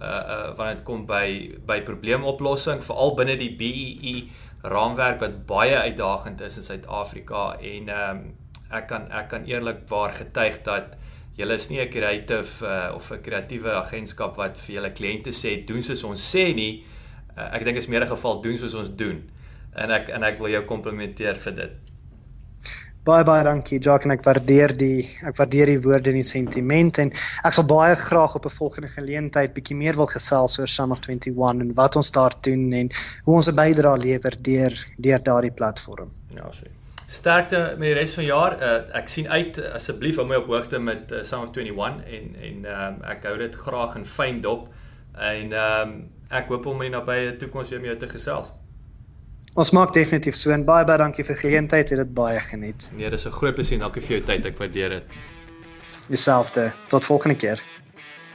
uh 0.00 0.06
uh 0.06 0.54
wanneer 0.56 0.76
dit 0.76 0.84
kom 0.84 1.06
by 1.06 1.58
by 1.66 1.80
probleemoplossing 1.80 2.80
veral 2.80 3.16
binne 3.16 3.36
die 3.36 3.50
BEE 3.50 3.88
e 4.14 4.28
raamwerk 4.62 5.20
wat 5.20 5.46
baie 5.46 5.74
uitdagend 5.74 6.40
is 6.40 6.56
in 6.56 6.62
Suid-Afrika 6.62 7.58
en 7.58 7.88
ehm 7.88 8.16
um, 8.16 8.36
ek 8.70 8.88
kan 8.88 9.08
ek 9.12 9.28
kan 9.28 9.46
eerlikwaar 9.48 10.12
getuig 10.12 10.62
dat 10.64 10.96
julle 11.38 11.54
is 11.54 11.68
nie 11.70 11.80
'n 11.80 11.90
creative 11.90 12.64
uh, 12.66 12.94
of 12.94 13.10
'n 13.12 13.22
kreatiewe 13.22 13.72
agentskap 13.72 14.36
wat 14.36 14.58
vir 14.58 14.74
julle 14.74 14.90
kliënte 14.90 15.32
sê 15.32 15.64
doen 15.66 15.82
soos 15.82 16.04
ons 16.04 16.30
sê 16.34 16.54
nie. 16.54 16.84
Uh, 17.36 17.54
ek 17.54 17.64
dink 17.64 17.76
is 17.76 17.88
meer 17.88 18.04
'n 18.04 18.14
geval 18.14 18.42
doen 18.42 18.58
soos 18.58 18.74
ons 18.74 18.90
doen. 18.96 19.22
En 19.76 19.90
ek 19.90 20.08
en 20.08 20.22
ek 20.22 20.38
wil 20.38 20.50
jou 20.50 20.64
komplimenteer 20.64 21.36
vir 21.36 21.52
dit. 21.52 21.72
Baie 23.04 23.24
baie 23.24 23.44
dankie 23.44 23.78
Jacques 23.80 24.04
en 24.04 24.12
ek 24.12 24.24
waardeer 24.26 24.76
die 24.76 25.08
ek 25.24 25.36
waardeer 25.38 25.66
die 25.66 25.80
woorde 25.80 26.10
en 26.10 26.18
die 26.18 26.26
sentiment 26.30 26.98
en 26.98 27.12
ek 27.44 27.52
sal 27.52 27.64
baie 27.64 27.94
graag 27.96 28.34
op 28.34 28.46
'n 28.46 28.56
volgende 28.58 28.88
geleentheid 28.88 29.54
bietjie 29.54 29.76
meer 29.76 29.96
wil 29.96 30.10
gesels 30.10 30.58
oor 30.58 30.68
Summer 30.68 30.98
21 30.98 31.62
en 31.62 31.74
wat 31.74 31.96
ons 31.96 32.10
daar 32.12 32.34
doen 32.42 32.72
en 32.72 32.90
hoe 33.24 33.34
ons 33.36 33.48
'n 33.48 33.56
bydrae 33.56 33.96
lewer 33.98 34.34
deur 34.42 34.74
deur 34.98 35.22
daardie 35.22 35.54
platform. 35.54 36.10
Ja, 36.34 36.50
sê. 36.52 36.77
Sterkte 37.08 37.74
met 37.78 37.88
die 37.88 37.94
res 37.96 38.12
van 38.12 38.26
die 38.26 38.28
jaar. 38.28 38.54
Uh, 38.60 38.72
ek 38.98 39.08
sien 39.08 39.28
uit 39.32 39.56
asseblief 39.72 40.18
hou 40.20 40.26
my 40.28 40.42
op 40.42 40.50
hoogte 40.52 40.76
met 40.78 41.08
uh, 41.08 41.22
Summer 41.24 41.48
21 41.56 42.04
en 42.04 42.34
en 42.44 42.66
um, 42.68 42.98
ek 43.08 43.24
hou 43.24 43.38
dit 43.40 43.54
graag 43.56 43.94
in 43.96 44.04
fyn 44.04 44.42
dop 44.44 44.66
en 45.16 45.54
um, 45.56 45.94
ek 46.28 46.52
hoop 46.52 46.68
om 46.68 46.84
in 46.84 46.90
die 46.90 46.98
nabye 46.98 47.30
toekoms 47.40 47.72
weer 47.72 47.80
met 47.80 47.94
jou 47.94 47.96
te 48.02 48.10
gesels. 48.12 48.52
Ons 49.56 49.72
maak 49.72 49.96
definitief 49.96 50.36
so 50.36 50.52
en 50.52 50.66
baie 50.68 50.84
baie 50.84 51.00
dankie 51.00 51.24
vir 51.24 51.34
die 51.34 51.46
geleentheid. 51.46 51.88
Het 51.88 52.04
dit 52.04 52.12
baie 52.14 52.44
geniet. 52.50 52.90
Nee, 52.92 53.08
dis 53.10 53.24
'n 53.24 53.32
groot 53.40 53.56
plesier. 53.56 53.80
Dankie 53.80 54.04
vir 54.04 54.18
jou 54.18 54.22
tyd. 54.28 54.44
Ek 54.44 54.58
waardeer 54.58 55.00
dit. 55.00 55.18
Dieselfde. 56.12 56.72
Tot 56.88 57.04
volgende 57.04 57.36
keer. 57.36 57.62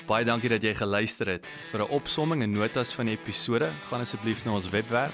Baie 0.08 0.26
dankie 0.26 0.50
dat 0.50 0.64
jy 0.64 0.74
geluister 0.74 1.28
het. 1.28 1.46
Vir 1.72 1.86
'n 1.86 1.94
opsomming 1.94 2.42
en 2.42 2.52
notas 2.52 2.92
van 2.94 3.06
die 3.06 3.18
episode, 3.22 3.70
gaan 3.90 4.02
asseblief 4.02 4.46
na 4.46 4.52
ons 4.52 4.70
webwerf 4.70 5.14